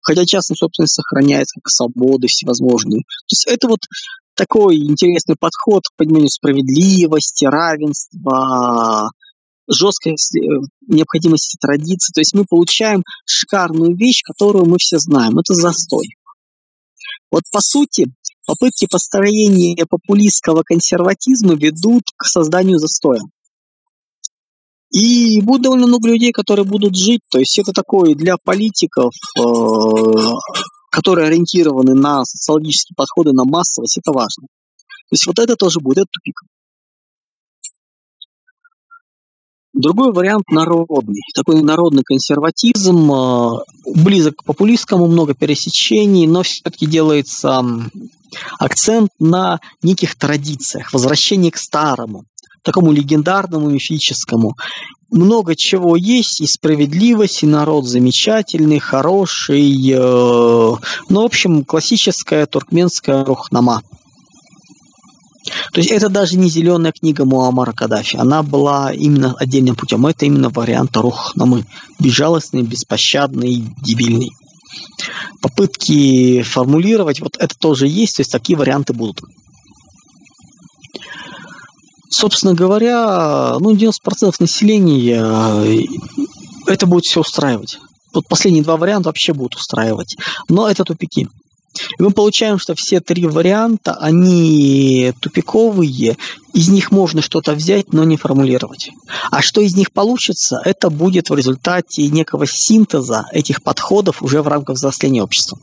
хотя 0.00 0.24
частная 0.24 0.56
собственность 0.56 0.94
сохраняется 0.94 1.60
как 1.62 1.70
свободы 1.70 2.26
всевозможные. 2.28 3.00
То 3.00 3.32
есть 3.32 3.46
это 3.46 3.68
вот 3.68 3.80
такой 4.34 4.76
интересный 4.76 5.36
подход 5.38 5.82
к 5.84 5.96
пониманию 5.96 6.28
справедливости, 6.28 7.44
равенства, 7.44 9.10
жесткой 9.68 10.12
э, 10.12 10.16
необходимости 10.86 11.56
традиции. 11.60 12.12
То 12.12 12.20
есть 12.20 12.34
мы 12.34 12.44
получаем 12.48 13.02
шикарную 13.26 13.96
вещь, 13.96 14.22
которую 14.22 14.66
мы 14.66 14.76
все 14.78 14.98
знаем. 14.98 15.38
Это 15.38 15.54
застой. 15.54 16.06
Вот 17.30 17.42
по 17.50 17.60
сути, 17.60 18.06
попытки 18.46 18.86
построения 18.90 19.84
популистского 19.88 20.62
консерватизма 20.64 21.54
ведут 21.54 22.04
к 22.16 22.26
созданию 22.26 22.78
застоя. 22.78 23.20
И 24.92 25.40
будет 25.40 25.62
довольно 25.62 25.88
много 25.88 26.08
людей, 26.08 26.30
которые 26.30 26.64
будут 26.64 26.96
жить. 26.96 27.22
То 27.30 27.40
есть 27.40 27.58
это 27.58 27.72
такое 27.72 28.14
для 28.14 28.36
политиков, 28.36 29.12
э, 29.36 29.42
которые 30.90 31.26
ориентированы 31.26 31.94
на 31.94 32.24
социологические 32.24 32.94
подходы, 32.96 33.32
на 33.32 33.44
массовость, 33.44 33.98
это 33.98 34.12
важно. 34.12 34.46
То 34.46 35.12
есть 35.12 35.26
вот 35.26 35.38
это 35.40 35.56
тоже 35.56 35.80
будет, 35.80 36.06
это. 36.06 36.53
Другой 39.74 40.12
вариант 40.12 40.44
народный. 40.50 41.20
Такой 41.34 41.60
народный 41.60 42.04
консерватизм, 42.04 43.10
а, 43.10 43.64
близок 43.84 44.36
к 44.36 44.44
популистскому, 44.44 45.08
много 45.08 45.34
пересечений, 45.34 46.28
но 46.28 46.44
все-таки 46.44 46.86
делается 46.86 47.60
акцент 48.60 49.10
на 49.18 49.58
неких 49.82 50.14
традициях, 50.14 50.92
возвращении 50.92 51.50
к 51.50 51.56
старому, 51.56 52.24
такому 52.62 52.92
легендарному, 52.92 53.68
мифическому. 53.68 54.56
Много 55.10 55.56
чего 55.56 55.96
есть, 55.96 56.40
и 56.40 56.46
справедливость, 56.46 57.42
и 57.42 57.46
народ 57.46 57.86
замечательный, 57.86 58.78
хороший. 58.78 59.90
Э, 59.90 59.96
ну, 59.98 61.22
в 61.22 61.24
общем, 61.24 61.64
классическая 61.64 62.46
туркменская 62.46 63.24
рухнама. 63.24 63.82
То 65.72 65.80
есть 65.80 65.90
это 65.90 66.08
даже 66.08 66.38
не 66.38 66.48
зеленая 66.48 66.92
книга 66.92 67.24
Муаммара 67.24 67.72
Каддафи. 67.72 68.16
Она 68.16 68.42
была 68.42 68.92
именно 68.92 69.34
отдельным 69.38 69.76
путем. 69.76 70.06
Это 70.06 70.24
именно 70.26 70.48
вариант 70.48 70.96
Рухнамы. 70.96 71.66
Безжалостный, 71.98 72.62
беспощадный, 72.62 73.64
дебильный. 73.82 74.30
Попытки 75.42 76.42
формулировать, 76.42 77.20
вот 77.20 77.36
это 77.38 77.54
тоже 77.56 77.86
есть, 77.86 78.16
то 78.16 78.20
есть 78.20 78.32
такие 78.32 78.58
варианты 78.58 78.92
будут. 78.92 79.20
Собственно 82.08 82.54
говоря, 82.54 83.56
ну 83.58 83.74
90% 83.74 84.36
населения 84.38 85.20
э, 85.20 85.80
это 86.66 86.86
будет 86.86 87.04
все 87.04 87.20
устраивать. 87.20 87.78
Вот 88.14 88.26
последние 88.28 88.62
два 88.62 88.76
варианта 88.76 89.08
вообще 89.08 89.32
будут 89.32 89.56
устраивать. 89.56 90.16
Но 90.48 90.68
это 90.68 90.84
тупики. 90.84 91.28
И 91.98 92.02
мы 92.02 92.10
получаем, 92.10 92.58
что 92.58 92.74
все 92.74 93.00
три 93.00 93.26
варианта, 93.26 93.94
они 93.94 95.12
тупиковые, 95.20 96.16
из 96.52 96.68
них 96.68 96.90
можно 96.90 97.20
что-то 97.20 97.52
взять, 97.54 97.92
но 97.92 98.04
не 98.04 98.16
формулировать. 98.16 98.90
А 99.30 99.42
что 99.42 99.60
из 99.60 99.74
них 99.74 99.92
получится, 99.92 100.60
это 100.64 100.88
будет 100.88 101.30
в 101.30 101.34
результате 101.34 102.06
некого 102.08 102.46
синтеза 102.46 103.26
этих 103.32 103.62
подходов 103.62 104.22
уже 104.22 104.42
в 104.42 104.48
рамках 104.48 104.76
взросления 104.76 105.22
общества. 105.22 105.58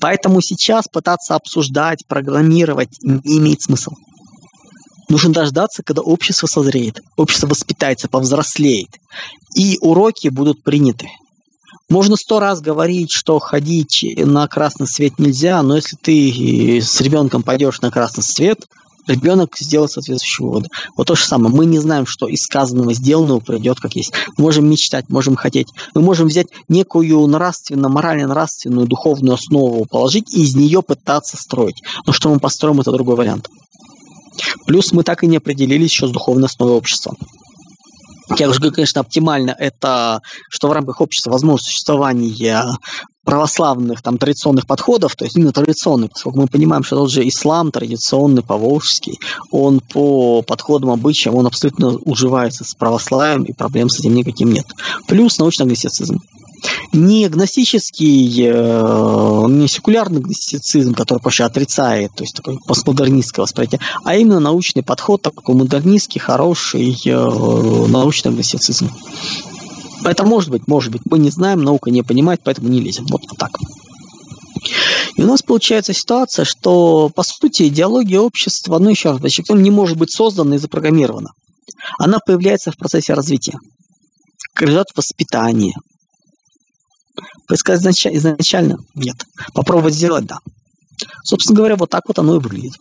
Поэтому 0.00 0.40
сейчас 0.40 0.86
пытаться 0.88 1.34
обсуждать, 1.36 2.06
программировать 2.06 2.90
не 3.02 3.38
имеет 3.38 3.62
смысла. 3.62 3.94
Нужно 5.08 5.32
дождаться, 5.32 5.82
когда 5.82 6.00
общество 6.00 6.46
созреет, 6.46 7.00
общество 7.16 7.46
воспитается, 7.46 8.08
повзрослеет, 8.08 8.88
и 9.54 9.78
уроки 9.80 10.28
будут 10.28 10.62
приняты. 10.62 11.08
Можно 11.92 12.16
сто 12.16 12.40
раз 12.40 12.62
говорить, 12.62 13.10
что 13.10 13.38
ходить 13.38 14.02
на 14.16 14.48
красный 14.48 14.86
свет 14.86 15.18
нельзя, 15.18 15.62
но 15.62 15.76
если 15.76 15.94
ты 16.00 16.80
с 16.80 16.98
ребенком 17.02 17.42
пойдешь 17.42 17.82
на 17.82 17.90
красный 17.90 18.22
свет, 18.22 18.66
ребенок 19.06 19.58
сделает 19.58 19.90
соответствующие 19.90 20.46
выводы. 20.46 20.68
Вот 20.96 21.08
то 21.08 21.14
же 21.14 21.26
самое. 21.26 21.54
Мы 21.54 21.66
не 21.66 21.78
знаем, 21.80 22.06
что 22.06 22.28
из 22.28 22.44
сказанного, 22.44 22.94
сделанного 22.94 23.40
придет 23.40 23.78
как 23.78 23.94
есть. 23.94 24.14
Мы 24.38 24.44
можем 24.44 24.70
мечтать, 24.70 25.10
можем 25.10 25.36
хотеть. 25.36 25.68
Мы 25.94 26.00
можем 26.00 26.28
взять 26.28 26.46
некую 26.66 27.26
нравственно, 27.26 27.90
морально-нравственную, 27.90 28.86
духовную 28.86 29.34
основу, 29.34 29.84
положить 29.84 30.34
и 30.34 30.44
из 30.44 30.56
нее 30.56 30.80
пытаться 30.80 31.36
строить. 31.36 31.82
Но 32.06 32.14
что 32.14 32.30
мы 32.30 32.40
построим, 32.40 32.80
это 32.80 32.90
другой 32.90 33.16
вариант. 33.16 33.50
Плюс 34.66 34.92
мы 34.92 35.04
так 35.04 35.24
и 35.24 35.26
не 35.26 35.36
определились 35.36 35.90
еще 35.90 36.08
с 36.08 36.10
духовной 36.10 36.46
основой 36.46 36.74
общества. 36.74 37.14
Я 38.36 38.48
уже 38.48 38.58
говорю, 38.58 38.74
конечно, 38.74 39.00
оптимально 39.00 39.54
это, 39.58 40.22
что 40.48 40.68
в 40.68 40.72
рамках 40.72 41.00
общества 41.00 41.30
возможно 41.30 41.64
существование 41.64 42.64
православных 43.24 44.02
там 44.02 44.18
традиционных 44.18 44.66
подходов, 44.66 45.14
то 45.14 45.24
есть 45.24 45.36
именно 45.36 45.52
традиционных, 45.52 46.10
поскольку 46.10 46.40
мы 46.40 46.46
понимаем, 46.48 46.82
что 46.82 46.96
тот 46.96 47.10
же 47.10 47.26
ислам 47.26 47.70
традиционный, 47.70 48.42
поволжский, 48.42 49.18
он 49.50 49.80
по 49.80 50.42
подходам, 50.42 50.90
обычаям, 50.90 51.36
он 51.36 51.46
абсолютно 51.46 51.96
уживается 52.04 52.64
с 52.64 52.74
православием, 52.74 53.44
и 53.44 53.52
проблем 53.52 53.88
с 53.88 54.00
этим 54.00 54.14
никаким 54.14 54.52
нет. 54.52 54.66
Плюс 55.06 55.38
научный 55.38 55.64
агностицизм. 55.64 56.20
Не 56.92 57.28
гностический, 57.28 58.46
э, 58.46 59.46
не 59.48 59.66
секулярный 59.66 60.20
гностицизм, 60.20 60.94
который 60.94 61.20
вообще 61.22 61.44
отрицает, 61.44 62.12
то 62.14 62.22
есть 62.22 62.36
такой 62.36 62.58
постмодернистское 62.66 63.42
восприятие, 63.42 63.80
а 64.04 64.16
именно 64.16 64.40
научный 64.40 64.82
подход, 64.82 65.22
такой 65.22 65.54
модернистский, 65.54 66.20
хороший 66.20 66.96
э, 67.04 67.86
научный 67.88 68.32
гностицизм. 68.32 68.90
Это 70.04 70.24
может 70.24 70.50
быть, 70.50 70.66
может 70.66 70.92
быть. 70.92 71.02
Мы 71.04 71.18
не 71.18 71.30
знаем, 71.30 71.62
наука 71.62 71.90
не 71.90 72.02
понимает, 72.02 72.40
поэтому 72.44 72.68
не 72.68 72.80
лезем. 72.80 73.06
Вот 73.08 73.22
так. 73.38 73.50
И 75.16 75.22
у 75.22 75.26
нас 75.26 75.42
получается 75.42 75.92
ситуация, 75.92 76.44
что, 76.44 77.10
по 77.14 77.22
сути, 77.22 77.64
идеология 77.68 78.20
общества, 78.20 78.78
ну, 78.78 78.90
еще 78.90 79.10
раз 79.10 79.20
подчеркну, 79.20 79.56
не 79.56 79.70
может 79.70 79.96
быть 79.96 80.10
создана 80.10 80.56
и 80.56 80.58
запрограммирована. 80.58 81.30
Она 81.98 82.18
появляется 82.18 82.70
в 82.72 82.76
процессе 82.76 83.14
развития. 83.14 83.58
Результат 84.58 84.88
воспитания. 84.94 85.74
Предсказать 87.52 88.06
изначально? 88.06 88.78
Нет. 88.94 89.26
Попробовать 89.52 89.92
сделать? 89.92 90.24
Да. 90.24 90.38
Собственно 91.22 91.54
говоря, 91.54 91.76
вот 91.76 91.90
так 91.90 92.04
вот 92.08 92.18
оно 92.18 92.36
и 92.36 92.38
выглядит. 92.38 92.72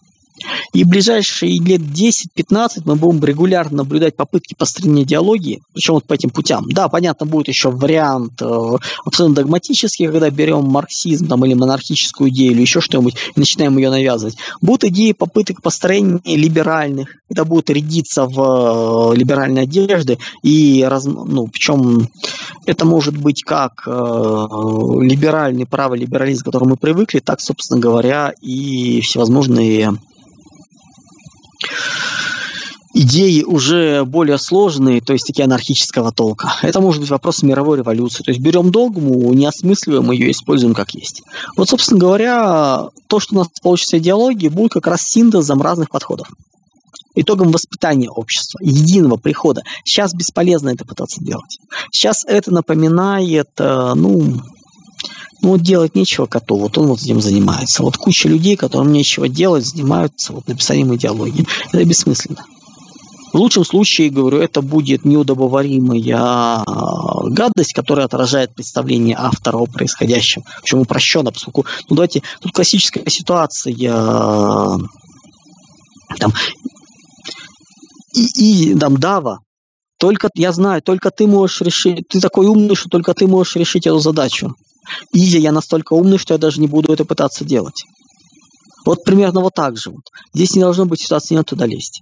И 0.74 0.84
ближайшие 0.84 1.60
лет 1.60 1.82
10-15 1.82 2.84
мы 2.86 2.96
будем 2.96 3.24
регулярно 3.24 3.78
наблюдать 3.78 4.16
попытки 4.16 4.56
построения 4.56 5.04
идеологии, 5.04 5.62
причем 5.74 5.96
вот 5.96 6.06
по 6.06 6.14
этим 6.14 6.30
путям. 6.30 6.66
Да, 6.70 6.88
понятно, 6.88 7.26
будет 7.26 7.48
еще 7.48 7.70
вариант 7.70 8.42
э, 8.42 8.78
абсолютно 9.06 9.36
догматический, 9.36 10.08
когда 10.08 10.30
берем 10.30 10.66
марксизм 10.66 11.28
там, 11.28 11.46
или 11.46 11.54
монархическую 11.54 12.30
идею, 12.30 12.54
или 12.54 12.62
еще 12.62 12.82
что-нибудь, 12.82 13.16
и 13.36 13.40
начинаем 13.40 13.78
ее 13.78 13.90
навязывать. 13.90 14.38
Будут 14.62 14.86
идеи 14.86 15.12
попыток 15.12 15.62
построения 15.62 16.20
либеральных, 16.26 17.10
это 17.30 17.46
будут 17.46 17.70
рядиться 17.70 18.26
в 18.26 19.14
э, 19.14 19.18
либеральные 19.18 19.64
одежды, 19.64 20.18
и 20.44 20.86
раз, 20.88 21.06
ну, 21.06 21.48
причем 21.48 22.10
это 22.66 22.86
может 22.86 23.18
быть 23.18 23.44
как 23.44 23.84
э, 23.86 23.92
либеральный 23.92 25.66
праволиберализм, 25.66 26.44
к 26.44 26.46
которому 26.46 26.72
мы 26.72 26.78
привыкли, 26.78 27.20
так, 27.20 27.42
собственно 27.42 27.80
говоря, 27.80 28.34
и 28.42 29.02
всевозможные 29.02 29.94
идеи 33.02 33.44
уже 33.44 34.06
более 34.06 34.38
сложные, 34.38 35.02
то 35.02 35.14
есть 35.14 35.26
такие 35.26 35.46
анархического 35.46 36.12
толка. 36.12 36.54
Это 36.62 36.80
может 36.82 37.02
быть 37.02 37.10
вопрос 37.10 37.44
мировой 37.44 37.80
революции. 37.80 38.24
То 38.24 38.32
есть 38.32 38.42
берем 38.42 38.72
догму, 38.72 39.34
не 39.34 39.46
осмысливаем 39.46 40.12
ее, 40.12 40.32
используем 40.32 40.74
как 40.74 40.94
есть. 40.94 41.24
Вот, 41.58 41.70
собственно 41.70 42.00
говоря, 42.00 42.90
то, 43.08 43.20
что 43.20 43.36
у 43.36 43.38
нас 43.40 43.48
получится 43.62 43.98
идеологии, 43.98 44.50
будет 44.50 44.74
как 44.74 44.88
раз 44.88 45.02
синтезом 45.02 45.62
разных 45.62 45.90
подходов. 45.90 46.28
Итогом 47.14 47.52
воспитания 47.52 48.10
общества, 48.10 48.60
единого 48.62 49.18
прихода. 49.18 49.64
Сейчас 49.84 50.14
бесполезно 50.14 50.70
это 50.70 50.86
пытаться 50.86 51.22
делать. 51.22 51.60
Сейчас 51.92 52.24
это 52.26 52.54
напоминает, 52.54 53.50
э, 53.58 53.94
ну, 53.96 54.42
ну 55.42 55.50
вот 55.50 55.62
делать 55.62 55.96
нечего 55.96 56.26
коту, 56.26 56.56
вот 56.56 56.78
он 56.78 56.88
вот 56.88 57.02
этим 57.02 57.20
занимается. 57.20 57.84
Вот 57.84 57.98
куча 57.98 58.30
людей, 58.30 58.56
которым 58.56 58.94
нечего 58.94 59.28
делать, 59.28 59.66
занимаются 59.66 60.32
вот 60.32 60.48
написанием 60.48 60.96
идеологии. 60.96 61.46
Это 61.74 61.84
бессмысленно. 61.84 62.46
В 63.32 63.36
лучшем 63.36 63.64
случае, 63.66 64.10
говорю, 64.10 64.40
это 64.40 64.62
будет 64.62 65.06
неудобоваримая 65.06 66.64
гадость, 67.30 67.74
которая 67.74 68.06
отражает 68.06 68.54
представление 68.54 69.16
автора 69.18 69.58
о 69.58 69.66
происходящем. 69.66 70.44
Причем 70.62 70.80
упрощенно, 70.80 71.32
поскольку, 71.32 71.66
ну 71.90 71.96
давайте, 71.96 72.24
тут 72.42 72.52
классическая 72.52 73.04
ситуация, 73.10 73.74
там, 76.20 76.34
и, 78.14 78.72
и 78.72 78.76
там 78.78 78.98
Дава, 78.98 79.40
только 79.98 80.30
я 80.36 80.52
знаю, 80.52 80.82
только 80.82 81.10
ты 81.12 81.26
можешь 81.28 81.62
решить, 81.62 82.08
ты 82.10 82.20
такой 82.20 82.48
умный, 82.48 82.76
что 82.76 82.90
только 82.90 83.14
ты 83.14 83.28
можешь 83.28 83.56
решить 83.56 83.88
эту 83.88 84.00
задачу. 84.00 84.56
Изи, 85.14 85.40
я 85.40 85.52
настолько 85.52 85.94
умный, 85.94 86.18
что 86.18 86.34
я 86.34 86.38
даже 86.38 86.60
не 86.60 86.68
буду 86.68 86.92
это 86.92 87.06
пытаться 87.06 87.46
делать. 87.46 87.86
Вот 88.84 89.04
примерно 89.04 89.42
вот 89.42 89.54
так 89.54 89.78
же. 89.78 89.92
Вот. 89.92 90.02
Здесь 90.34 90.56
не 90.56 90.62
должно 90.62 90.86
быть 90.86 91.02
ситуации, 91.02 91.36
не 91.36 91.44
туда 91.44 91.66
лезть. 91.66 92.02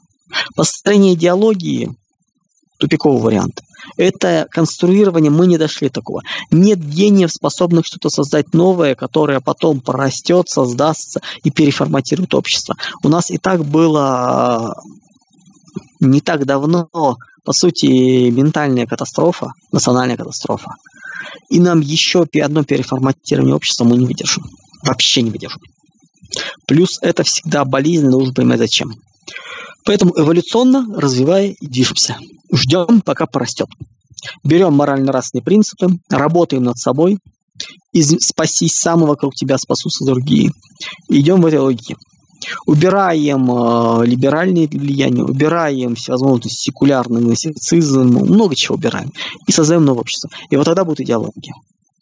Построение 0.56 1.14
идеологии– 1.14 1.96
тупиковый 2.80 3.22
вариант. 3.22 3.62
Это 3.98 4.48
конструирование, 4.50 5.32
мы 5.32 5.48
не 5.48 5.58
дошли 5.58 5.90
такого. 5.90 6.22
Нет 6.52 6.80
гениев, 6.80 7.32
способных 7.32 7.86
что-то 7.86 8.10
создать 8.10 8.54
новое, 8.54 8.96
которое 8.96 9.40
потом 9.42 9.82
порастет, 9.82 10.48
создастся 10.50 11.22
и 11.44 11.52
переформатирует 11.52 12.34
общество. 12.34 12.76
У 13.04 13.10
нас 13.10 13.30
и 13.30 13.38
так 13.38 13.66
было 13.66 14.76
не 16.00 16.22
так 16.22 16.46
давно, 16.46 16.88
по 17.44 17.54
сути, 17.54 18.30
ментальная 18.30 18.86
катастрофа, 18.86 19.52
национальная 19.72 20.18
катастрофа. 20.18 20.72
И 21.50 21.60
нам 21.60 21.82
еще 21.82 22.26
одно 22.42 22.64
переформатирование 22.64 23.56
общества 23.56 23.84
мы 23.84 23.98
не 23.98 24.06
выдержим. 24.06 24.44
Вообще 24.84 25.22
не 25.22 25.32
выдержим. 25.32 25.62
Плюс 26.68 27.00
это 27.02 27.24
всегда 27.24 27.66
болезненно, 27.66 28.12
нужно 28.12 28.34
понимать 28.34 28.60
зачем. 28.60 28.94
Поэтому 29.86 30.14
эволюционно 30.16 30.86
развивая 31.00 31.48
и 31.60 31.68
движемся. 31.68 32.18
Ждем, 32.52 33.02
пока 33.02 33.26
порастет. 33.26 33.68
Берем 34.44 34.74
морально-нравственные 34.74 35.44
принципы, 35.44 36.00
работаем 36.10 36.64
над 36.64 36.78
собой, 36.78 37.20
из, 37.92 38.16
спасись 38.20 38.76
сам, 38.76 39.02
вокруг 39.02 39.36
тебя 39.36 39.58
спасутся 39.58 40.06
другие. 40.06 40.52
Идем 41.10 41.42
в 41.42 41.46
этой 41.46 41.60
логике. 41.60 41.96
Убираем 42.66 43.52
э, 43.52 44.06
либеральные 44.06 44.68
влияния, 44.68 45.24
убираем 45.24 45.96
всевозможные 45.96 46.52
секулярный 46.52 47.22
классицизм, 47.22 48.02
много 48.02 48.56
чего 48.56 48.76
убираем. 48.76 49.12
И 49.48 49.52
создаем 49.52 49.86
новое 49.86 50.02
общество. 50.02 50.30
И 50.50 50.56
вот 50.56 50.66
тогда 50.66 50.86
будет 50.86 51.02
идеология. 51.02 51.54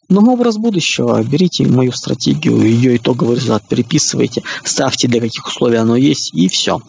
Но 0.08 0.20
образ 0.32 0.56
будущего, 0.56 1.22
берите 1.22 1.66
мою 1.66 1.92
стратегию, 1.92 2.62
ее 2.62 2.96
итоговый 2.96 3.36
результат, 3.36 3.68
переписывайте, 3.68 4.42
ставьте, 4.64 5.06
для 5.06 5.20
каких 5.20 5.46
условий 5.46 5.76
оно 5.76 5.96
есть, 5.96 6.32
и 6.32 6.48
все. 6.48 6.80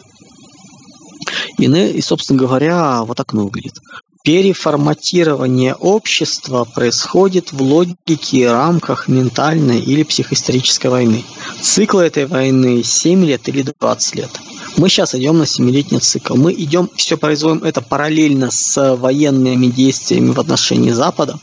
И, 1.58 1.64
и, 1.64 2.00
собственно 2.00 2.38
говоря, 2.38 3.02
вот 3.02 3.16
так 3.16 3.32
оно 3.32 3.44
выглядит. 3.44 3.74
Переформатирование 4.22 5.74
общества 5.74 6.64
происходит 6.64 7.52
в 7.52 7.62
логике 7.62 8.36
и 8.36 8.44
рамках 8.44 9.08
ментальной 9.08 9.80
или 9.80 10.02
психоисторической 10.02 10.90
войны. 10.90 11.24
Цикл 11.62 11.98
этой 11.98 12.26
войны 12.26 12.82
7 12.82 13.24
лет 13.24 13.48
или 13.48 13.62
20 13.80 14.14
лет. 14.16 14.30
Мы 14.76 14.88
сейчас 14.88 15.14
идем 15.14 15.38
на 15.38 15.44
7-летний 15.44 16.00
цикл. 16.00 16.36
Мы 16.36 16.52
идем, 16.52 16.90
все 16.96 17.16
производим 17.16 17.64
это 17.64 17.80
параллельно 17.80 18.50
с 18.50 18.96
военными 18.96 19.66
действиями 19.66 20.32
в 20.32 20.38
отношении 20.38 20.90
Запада. 20.90 21.38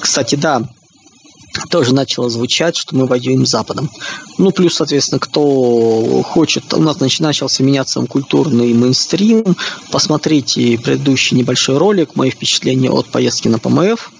Кстати, 0.00 0.34
да, 0.34 0.62
тоже 1.68 1.94
начало 1.94 2.30
звучать, 2.30 2.76
что 2.76 2.96
мы 2.96 3.06
воюем 3.06 3.46
с 3.46 3.50
Западом. 3.50 3.90
Ну, 4.38 4.50
плюс, 4.50 4.74
соответственно, 4.74 5.18
кто 5.18 6.22
хочет, 6.24 6.72
у 6.74 6.82
нас 6.82 6.98
начался 7.00 7.62
меняться 7.62 8.00
культурный 8.02 8.72
мейнстрим. 8.72 9.56
Посмотрите 9.90 10.78
предыдущий 10.78 11.36
небольшой 11.36 11.78
ролик, 11.78 12.16
мои 12.16 12.30
впечатления 12.30 12.90
от 12.90 13.06
поездки 13.06 13.48
на 13.48 13.58
ПМФ. 13.58 14.10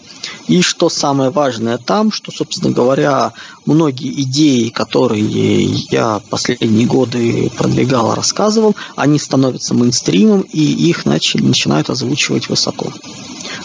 И 0.48 0.62
что 0.62 0.88
самое 0.88 1.30
важное 1.30 1.78
там, 1.78 2.12
что, 2.12 2.30
собственно 2.30 2.72
говоря, 2.72 3.32
многие 3.64 4.22
идеи, 4.22 4.68
которые 4.68 5.64
я 5.90 6.20
последние 6.30 6.86
годы 6.86 7.50
продвигал, 7.56 8.14
рассказывал, 8.14 8.76
они 8.96 9.18
становятся 9.18 9.74
мейнстримом, 9.74 10.42
и 10.42 10.60
их 10.60 11.06
начали, 11.06 11.42
начинают 11.42 11.90
озвучивать 11.90 12.48
высоко. 12.48 12.92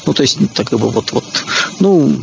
Ну, 0.06 0.14
то 0.14 0.22
есть, 0.22 0.38
так 0.54 0.70
как 0.70 0.80
бы 0.80 0.90
вот, 0.90 1.12
вот, 1.12 1.26
ну, 1.80 2.16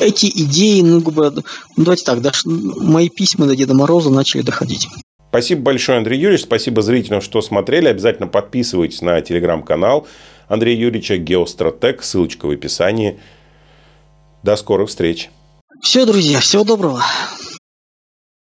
эти 0.00 0.26
идеи, 0.26 0.80
ну, 0.80 1.02
ну 1.04 1.42
давайте 1.76 2.04
так, 2.04 2.20
даже 2.20 2.42
мои 2.46 3.08
письма 3.08 3.46
до 3.46 3.54
Деда 3.54 3.74
Мороза 3.74 4.10
начали 4.10 4.42
доходить. 4.42 4.88
Спасибо 5.30 5.62
большое, 5.62 5.98
Андрей 5.98 6.18
Юрьевич. 6.18 6.42
Спасибо 6.42 6.82
зрителям, 6.82 7.20
что 7.20 7.40
смотрели. 7.40 7.86
Обязательно 7.86 8.26
подписывайтесь 8.26 9.00
на 9.00 9.20
телеграм-канал 9.20 10.08
Андрея 10.48 10.76
Юрьевича 10.76 11.18
Геостратег. 11.18 12.02
Ссылочка 12.02 12.46
в 12.46 12.50
описании. 12.50 13.20
До 14.42 14.56
скорых 14.56 14.88
встреч. 14.88 15.30
Все, 15.82 16.04
друзья, 16.04 16.40
всего 16.40 16.64
доброго. 16.64 17.04